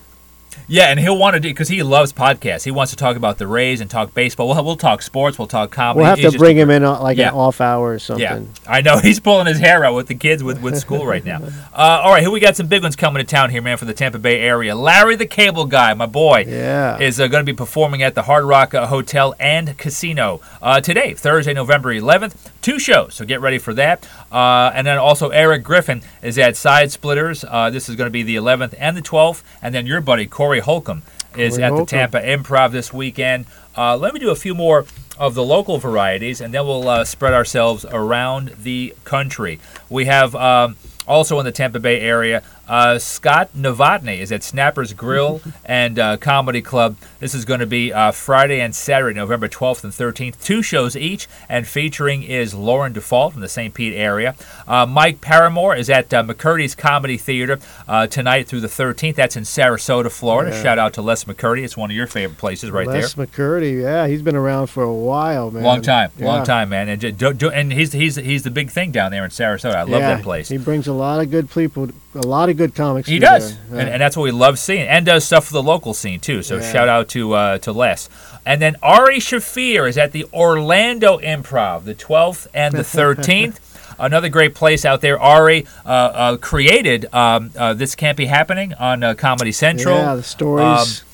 [0.70, 2.64] Yeah, and he'll want to do because he loves podcasts.
[2.64, 4.48] He wants to talk about the Rays and talk baseball.
[4.48, 5.38] We'll, we'll talk sports.
[5.40, 5.98] We'll talk comedy.
[6.02, 7.30] We'll have He's to bring a- him in like Yeah.
[7.30, 8.22] an off hour or something.
[8.24, 8.42] Yeah,
[8.72, 11.40] I know he's pulling his hair out with the kids with, with school right now.
[11.80, 13.86] Uh, all right, here we got some big ones coming to town here, man, for
[13.86, 14.76] the Tampa Bay area.
[14.76, 16.98] Larry the Cable Guy, my boy, Yeah.
[17.00, 20.82] is uh, going to be performing at the Hard Rock uh, Hotel and Casino uh,
[20.82, 22.50] today, Thursday, November 11th.
[22.62, 24.06] Two shows, so get ready for that.
[24.30, 27.46] Uh, and then also Erik Griffin is at Side Splitters.
[27.48, 29.42] Uh, this is going to be the 11th and the 12th.
[29.62, 31.04] And then your buddy Corey Holcomb
[31.36, 33.46] is Corey at the Tampa Improv this weekend.
[33.78, 34.86] Uh, let me do a few more
[35.18, 39.60] of the local varieties, and then we'll uh, spread ourselves around the country.
[39.90, 42.44] We have um, also in the Tampa Bay area.
[42.70, 46.96] Uh, Scott Novotny is at Snappers Grill and uh, Comedy Club.
[47.20, 50.42] This is going to be uh, Friday and Saturday, November 12th and 13th.
[50.44, 53.74] Two shows each, and featuring is Lauren Default from the St.
[53.74, 54.36] Pete area.
[54.68, 59.16] Uh, Mike Paramore is at uh, McCurdy's Comedy Theater uh, tonight through the 13th.
[59.16, 60.52] That's in Sarasota, Florida.
[60.56, 60.62] Yeah.
[60.64, 61.64] Shout out to Les McCurdy.
[61.64, 63.26] It's one of your favorite places right Les there.
[63.26, 65.64] Les McCurdy, yeah, he's been around for a while, man.
[65.64, 68.92] Long time, long time, man, and do, do, and he's he's he's the big thing
[68.92, 69.74] down there in Sarasota.
[69.76, 70.50] I love Yeah, that place.
[70.50, 73.08] He brings a lot of good people, a lot of good comics.
[73.10, 73.80] He does, there.
[73.80, 76.44] and, and that's what we love seeing, and does stuff for the local scene too.
[76.44, 76.72] So Yeah.
[76.72, 78.08] shout out to uh, to Les.
[78.46, 83.58] And then Ari Shaffir is at the Orlando Improv, the 12th and the 13th.
[83.98, 85.20] Another great place out there.
[85.20, 89.98] Ari uh, uh, created um, uh, This Can't Be Happening on uh, Comedy Central.
[89.98, 91.02] yeah, the stories.
[91.02, 91.06] Um,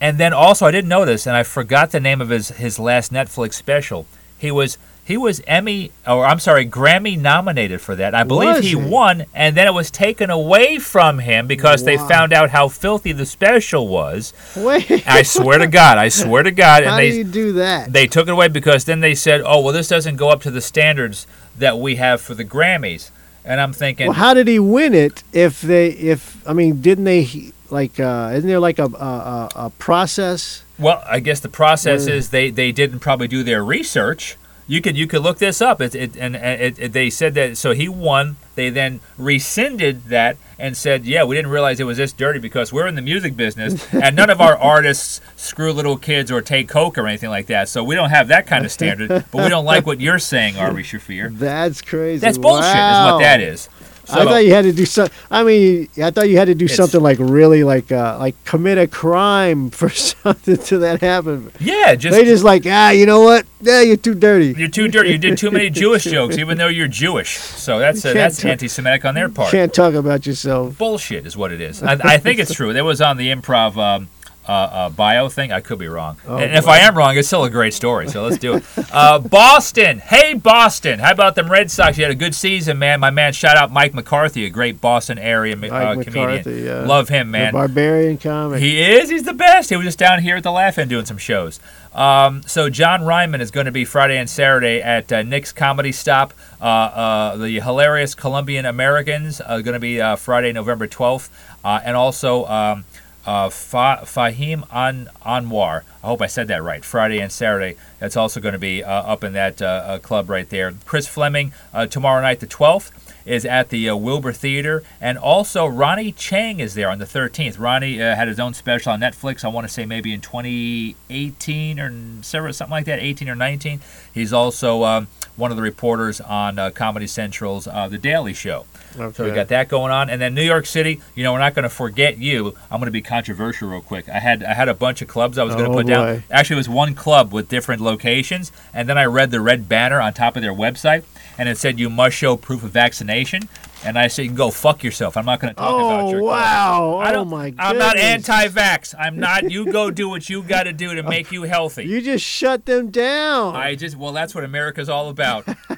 [0.00, 2.78] And then also, I didn't know this, and I forgot the name of his his
[2.78, 4.06] last Netflix special.
[4.36, 4.76] He was
[5.06, 8.14] he was Emmy, or I'm sorry, Grammy nominated for that.
[8.14, 8.74] I believe he he?
[8.74, 13.12] won, and then it was taken away from him because they found out how filthy
[13.12, 14.32] the special was.
[14.56, 17.52] Wait, I swear to God, I swear to God, and how they do you do
[17.54, 17.92] that?
[17.92, 20.50] they took it away because then they said, "Oh, well, this doesn't go up to
[20.50, 21.26] the standards
[21.58, 23.10] that we have for the Grammys."
[23.44, 25.22] And I'm thinking, well, how did he win it?
[25.32, 28.00] If they, if I mean, didn't they like?
[28.00, 30.64] uh Isn't there like a a, a, process?
[30.78, 34.36] Well, I guess the process is they, they didn't probably do their research.
[34.66, 35.80] You could you could look this up.
[35.80, 38.36] It, it and it, it, they said that so he won.
[38.54, 42.72] They then rescinded that and said, yeah, we didn't realize it was this dirty because
[42.72, 46.68] we're in the music business and none of our artists screw little kids or take
[46.68, 47.68] coke or anything like that.
[47.68, 49.08] So we don't have that kind of standard.
[49.08, 51.36] but we don't like what you're saying, Ari Shaffir.
[51.38, 52.20] That's crazy.
[52.20, 53.68] That's bullshit, is what that is.
[54.10, 55.08] I thought you had to do some.
[55.30, 58.34] I mean, I thought you had to do It's- something like really like uh, like
[58.44, 61.50] commit a crime for something to that happen.
[61.60, 63.46] yeah, just they just like ah, you know what?
[63.60, 64.54] Yeah, you're too dirty.
[64.58, 65.12] you're too dirty.
[65.12, 67.36] You did too many Jewish jokes, even though you're Jewish.
[67.38, 69.50] So that's uh, that's anti-Semitic on their part.
[69.50, 70.76] Can't talk about yourself.
[70.76, 71.82] bullshit is what it is.
[71.82, 72.72] I, I think it's true.
[72.72, 74.08] That was on the improv um,
[74.46, 75.52] uh, uh, bio thing.
[75.52, 76.16] I could be wrong.
[76.26, 78.08] Oh, and if I am wrong, it's still a great story.
[78.08, 78.64] So let's do it.
[78.92, 79.98] Uh, Boston.
[79.98, 80.98] Hey, Boston.
[80.98, 81.96] How about them Red Sox?
[81.96, 83.00] You had a good season, man.
[83.00, 86.64] My man, shout out Mike McCarthy, a great Boston area uh, comedian.
[86.64, 86.80] Yeah.
[86.86, 87.52] Love him, The man.
[87.52, 88.60] barbarian comic.
[88.60, 89.10] He is.
[89.10, 89.70] He's the best.
[89.70, 91.58] He was just down here at the Laugh In doing some shows.
[91.94, 95.92] Um, so John Ryman is going to be Friday and Saturday at uh, Nick's Comedy
[95.92, 96.34] Stop.
[96.60, 101.30] Uh, uh, the hilarious Colombian Americans are going to be uh, Friday, November 12th,
[101.64, 102.84] uh, and also um,
[103.26, 105.82] uh, Fa- Fahim An- Anwar.
[106.02, 106.84] I hope I said that right.
[106.84, 107.76] Friday and Saturday.
[107.98, 110.72] That's also going to be uh, up in that uh, uh, club right there.
[110.84, 112.90] Chris Fleming uh, tomorrow night, the 12th
[113.24, 117.58] is at the uh, Wilbur Theater, and also Ronny Chieng is there on the 13th.
[117.58, 119.44] Ronny had his own special on Netflix.
[119.44, 123.80] I want to say maybe in 2018 or something like that, 18 or 19.
[124.12, 128.66] He's also um, one of the reporters on Comedy Central's The Daily Show.
[128.94, 131.00] So we got that going on, and then New York City.
[131.14, 132.54] You know, we're not going to forget you.
[132.70, 134.08] I'm going to be controversial real quick.
[134.08, 136.22] I had I had a bunch of clubs I was going to Oh, put down.
[136.30, 140.00] Actually, it was one club with different locations, and then I read the red banner
[140.00, 141.02] on top of their website,
[141.38, 143.48] and it said you must show proof of vaccination.
[143.86, 145.14] And I said, you can go fuck yourself.
[145.14, 146.30] I'm not going to talk oh, about Oh your club.
[146.40, 146.96] wow!
[147.02, 147.52] I Oh don't, my!
[147.58, 148.94] I'm not anti-vax.
[148.98, 149.44] I'm not.
[149.50, 151.84] You go do what you got to do to make you healthy.
[151.84, 153.54] You just shut them down.
[153.54, 155.46] I just well, that's what America's all about.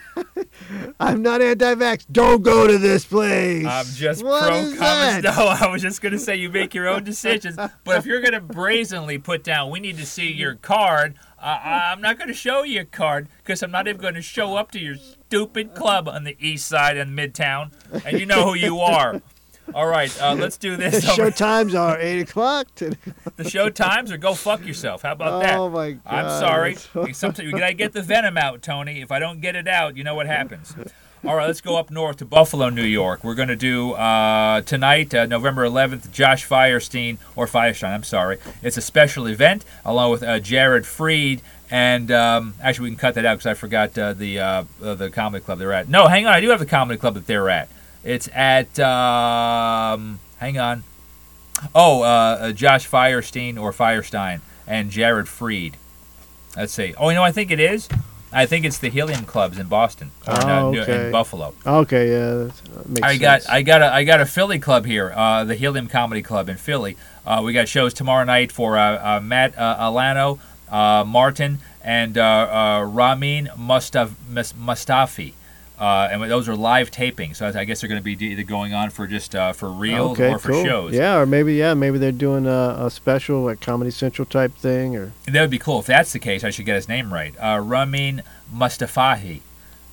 [1.00, 2.06] I'm not anti-vax.
[2.10, 3.64] Don't go to this place.
[3.66, 5.22] I'm just What pro is commons.
[5.22, 5.24] that?
[5.36, 7.56] No, I was just gonna say you make your own decisions.
[7.56, 11.14] But if you're gonna brazenly put down, we need to see your card.
[11.40, 14.70] Uh, I'm not gonna show you a card because I'm not even gonna show up
[14.72, 17.70] to your stupid club on the east side and midtown,
[18.04, 19.20] and you know who you are.
[19.74, 21.14] All right, uh, let's do The this.
[21.14, 22.96] show times are eight o'clock today.
[23.36, 25.02] the show times or go fuck yourself.
[25.02, 25.58] How about that?
[25.58, 26.00] Oh my god!
[26.06, 26.74] I'm sorry.
[27.12, 29.00] Sometimes you gotta get the venom out, Tony.
[29.00, 30.74] If I don't get it out, you know what happens.
[31.24, 33.24] All right, let's go up north to Buffalo, New York.
[33.24, 38.38] We're going to do uh, tonight, uh, November 11th, Josh Firestine, or Firestine, I'm sorry.
[38.62, 41.40] It's a special event along with uh, Jared Freid.
[41.68, 44.94] And um, actually, we can cut that out because I forgot uh, the uh, uh,
[44.94, 45.88] the comedy club they're at.
[45.88, 46.32] No, hang on.
[46.32, 47.68] I do have the comedy club that they're at.
[48.06, 50.84] It's at, um, hang on.
[51.74, 55.74] Oh, uh, uh, Josh Firestine or Firestine and Jared Freid.
[56.56, 56.94] Let's see.
[56.96, 57.88] Oh, you know, I think it is.
[58.32, 61.06] I think it's the Helium Clubs in Boston or in, uh, Oh, okay.
[61.06, 61.54] in Buffalo.
[61.66, 62.50] Okay, yeah,
[63.02, 63.48] I got.
[63.48, 66.56] I got a I got a Philly club here, uh, the Helium Comedy Club in
[66.56, 66.96] Philly.
[67.26, 70.38] Uh, we got shows tomorrow night for uh, uh, Matt uh, Alano,
[70.70, 75.32] uh, Martin, and uh, uh, Ramin Mustaf- Mus- Mustafi.
[75.78, 78.72] Uh, and those are live tapings, so I guess they're going to be either going
[78.72, 80.64] on for just uh, for real okay, or for cool.
[80.64, 80.94] shows.
[80.94, 84.96] Yeah, or maybe yeah, maybe they're doing a, a special like Comedy Central type thing,
[84.96, 85.80] or That would be cool.
[85.80, 87.34] If that's the case, I should get his name right.
[87.38, 88.22] Uh, Ramin
[88.54, 89.40] Mustafahi.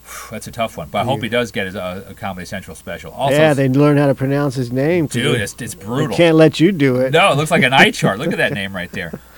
[0.32, 2.76] That's a tough one, but I hope he does get his, uh, a Comedy Central
[2.76, 3.12] special.
[3.14, 5.08] Also, yeah, they learn how to pronounce his name.
[5.08, 6.16] dude, they- it's, it's they brutal.
[6.16, 7.12] can't let you do it.
[7.14, 8.20] No, it looks like an eye chart.
[8.20, 9.20] Look at that name right there.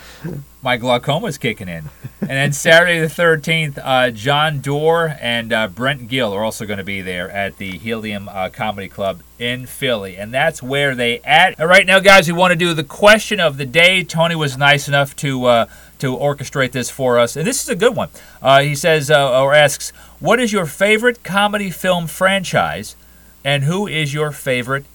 [0.62, 1.90] My glaucoma's kicking in.
[2.22, 6.80] And then Saturday the 13th, uh, John Doerr and uh, Brent Gill are also going
[6.80, 10.18] to be there at the Helium uh, Comedy Club in Philly.
[10.18, 11.60] And that's where they at.
[11.60, 14.04] All right, now, guys, we want to do the question of the day.
[14.04, 15.66] Tony was nice enough to, uh,
[16.00, 17.36] to orchestrate this for us.
[17.36, 18.10] And this is a good one.
[18.42, 22.96] Uh, he says, uh, or asks, What is your favorite comedy film franchise?
[23.44, 24.86] And who is your favorite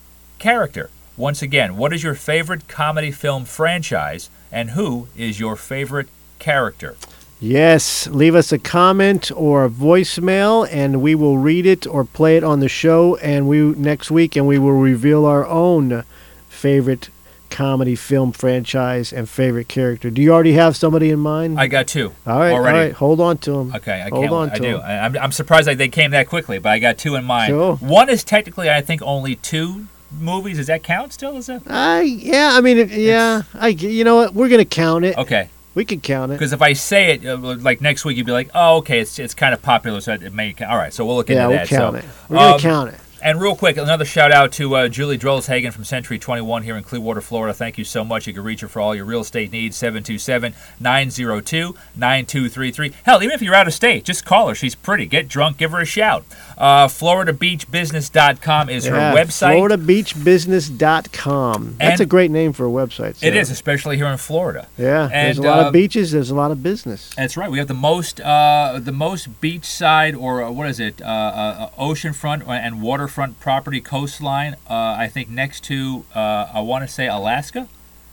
[0.41, 0.91] character?
[1.17, 6.09] Once again, what is your favorite comedy film franchise and who is your favorite
[6.39, 6.97] character?
[7.43, 12.37] Yes, leave us a comment or a voicemail, and we will read it or play
[12.37, 13.17] it on the show.
[13.17, 16.05] And we next week, and we will reveal our own
[16.51, 17.09] favorite
[17.49, 20.11] comedy film franchise and favorite character.
[20.11, 21.59] Do you already have somebody in mind?
[21.59, 22.13] I got two.
[22.27, 22.79] all right, already.
[22.79, 22.93] all right.
[22.93, 23.75] Hold on to them.
[23.75, 24.77] Okay, I Hold on I do.
[24.77, 24.81] 'em.
[24.85, 27.49] I, I'm, I'm surprised that they came that quickly, but I got two in mind.
[27.51, 27.77] Sure.
[27.77, 29.87] One is technically, I think, only two
[30.19, 30.57] movies.
[30.57, 31.37] Does that count still?
[31.37, 34.35] Is that I yeah, I mean, it, yeah, I you know what?
[34.35, 35.17] We're gonna count it.
[35.19, 35.49] okay?
[35.75, 36.35] We can count it.
[36.35, 39.19] Because if I say it uh, like next week, you'd be like, "Oh, okay, it's
[39.19, 40.71] it's kind of popular, so it may." Count.
[40.73, 41.69] All right, so we'll look into Yeah, we'll that.
[41.69, 42.05] count so, it.
[42.29, 43.01] We're gonna um, count it.
[43.23, 46.83] And real quick, another shout out to uh, Julie Drolshagen from Century 21 here in
[46.83, 47.53] Clearwater, Florida.
[47.53, 48.27] Thank you so much.
[48.27, 52.93] You can reach her for all your real estate needs, 727 902 9233.
[53.05, 54.55] Hell, even if you're out of state, just call her.
[54.55, 55.05] She's pretty.
[55.05, 56.25] Get drunk, give her a shout.
[56.57, 59.59] Uh, FloridaBeachBusiness.com is Yeah, her website.
[59.59, 61.77] FloridaBeachBusiness.com.
[61.79, 63.23] That's And- a great name for a website.
[63.23, 64.67] It so- is, especially here in Florida.
[64.79, 66.13] Yeah, there's a lot uh, of beaches.
[66.13, 67.11] There's a lot of business.
[67.17, 67.51] That's right.
[67.51, 71.71] We have the most, uh, the most beachside or uh, what is it, uh, uh,
[71.79, 72.81] oceanfront and
[73.11, 74.55] waterfront property coastline.
[74.69, 77.67] Uh, I think next to, uh, I want to say Alaska.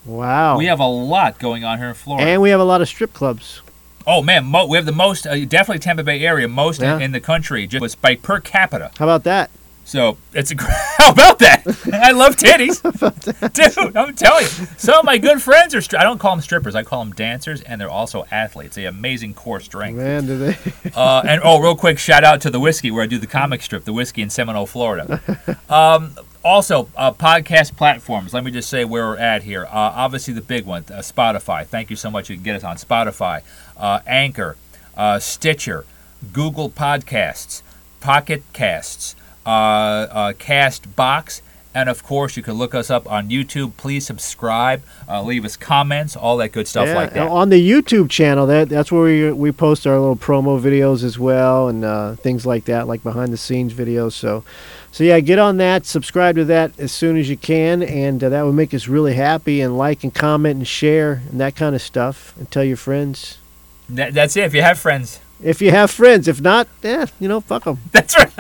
[0.06, 0.58] Wow.
[0.58, 2.28] We have a lot going on here in Florida.
[2.28, 3.62] and we have a lot of strip clubs.
[4.08, 6.96] oh man, mo- we have the most, uh, definitely Tampa Bay area, most Yeah.
[6.96, 8.90] in, in the country, just by per capita.
[8.98, 9.52] How about that?
[9.88, 10.56] So it's a.
[10.98, 11.64] How about that?
[11.94, 12.84] I love titties,
[13.54, 13.96] dude.
[13.96, 15.98] I'm telling you, some of my good friends are.
[15.98, 16.76] I don't call them strippers.
[16.76, 18.76] I call them dancers, and they're also athletes.
[18.76, 19.96] They have amazing core strength.
[19.96, 20.58] Man, do they?
[20.94, 23.62] Uh, and oh, real quick, shout out to the whiskey where I do the comic
[23.62, 25.22] strip, the whiskey in Seminole, Florida.
[25.70, 28.34] Um, also, uh, podcast platforms.
[28.34, 29.68] Let me just say where we're at here.
[29.68, 31.66] Uh, obviously, the big one, uh, Spotify.
[31.66, 32.30] Thank you so much.
[32.30, 33.42] You can get us on Spotify,
[33.78, 34.58] uh, Anchor,
[34.98, 35.86] uh, Stitcher,
[36.34, 37.62] Google Podcasts,
[38.02, 39.16] Pocket Casts,
[40.38, 41.42] Cast Box.
[41.78, 43.78] And of course, you can look us up on YouTube.
[43.78, 47.28] Please subscribe, uh, leave us comments, all that good stuff yeah, like that.
[47.28, 51.20] On the YouTube channel, that that's where we we post our little promo videos as
[51.20, 54.14] well and uh, things like that, like behind the scenes videos.
[54.14, 54.44] So,
[54.92, 58.30] so yeah, get on that, subscribe to that as soon as you can, and uh,
[58.30, 59.62] that would make us really happy.
[59.62, 63.38] And like and comment and share and that kind of stuff, and tell your friends.
[63.88, 64.46] That- that's it.
[64.46, 67.80] If you have friends, If you have friends, if not, yeah, you know, fuck them.
[67.92, 68.32] that's right.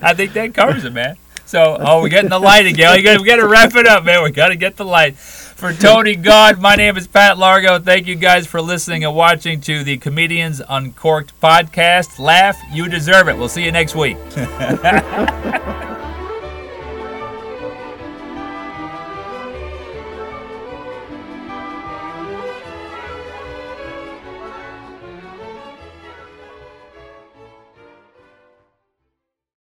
[0.00, 1.16] I think that covers it, man.
[1.44, 2.96] So, oh, we're getting the light again.
[2.96, 4.22] We got, we got to wrap it up, man.
[4.22, 5.16] We got to get the light.
[5.16, 7.78] For Tony Gaud, my name is Pat Largo.
[7.78, 12.18] Thank you guys for listening and watching to the Comedians Uncorked podcast.
[12.18, 13.36] Laugh, you deserve it.
[13.36, 14.16] We'll see you next week.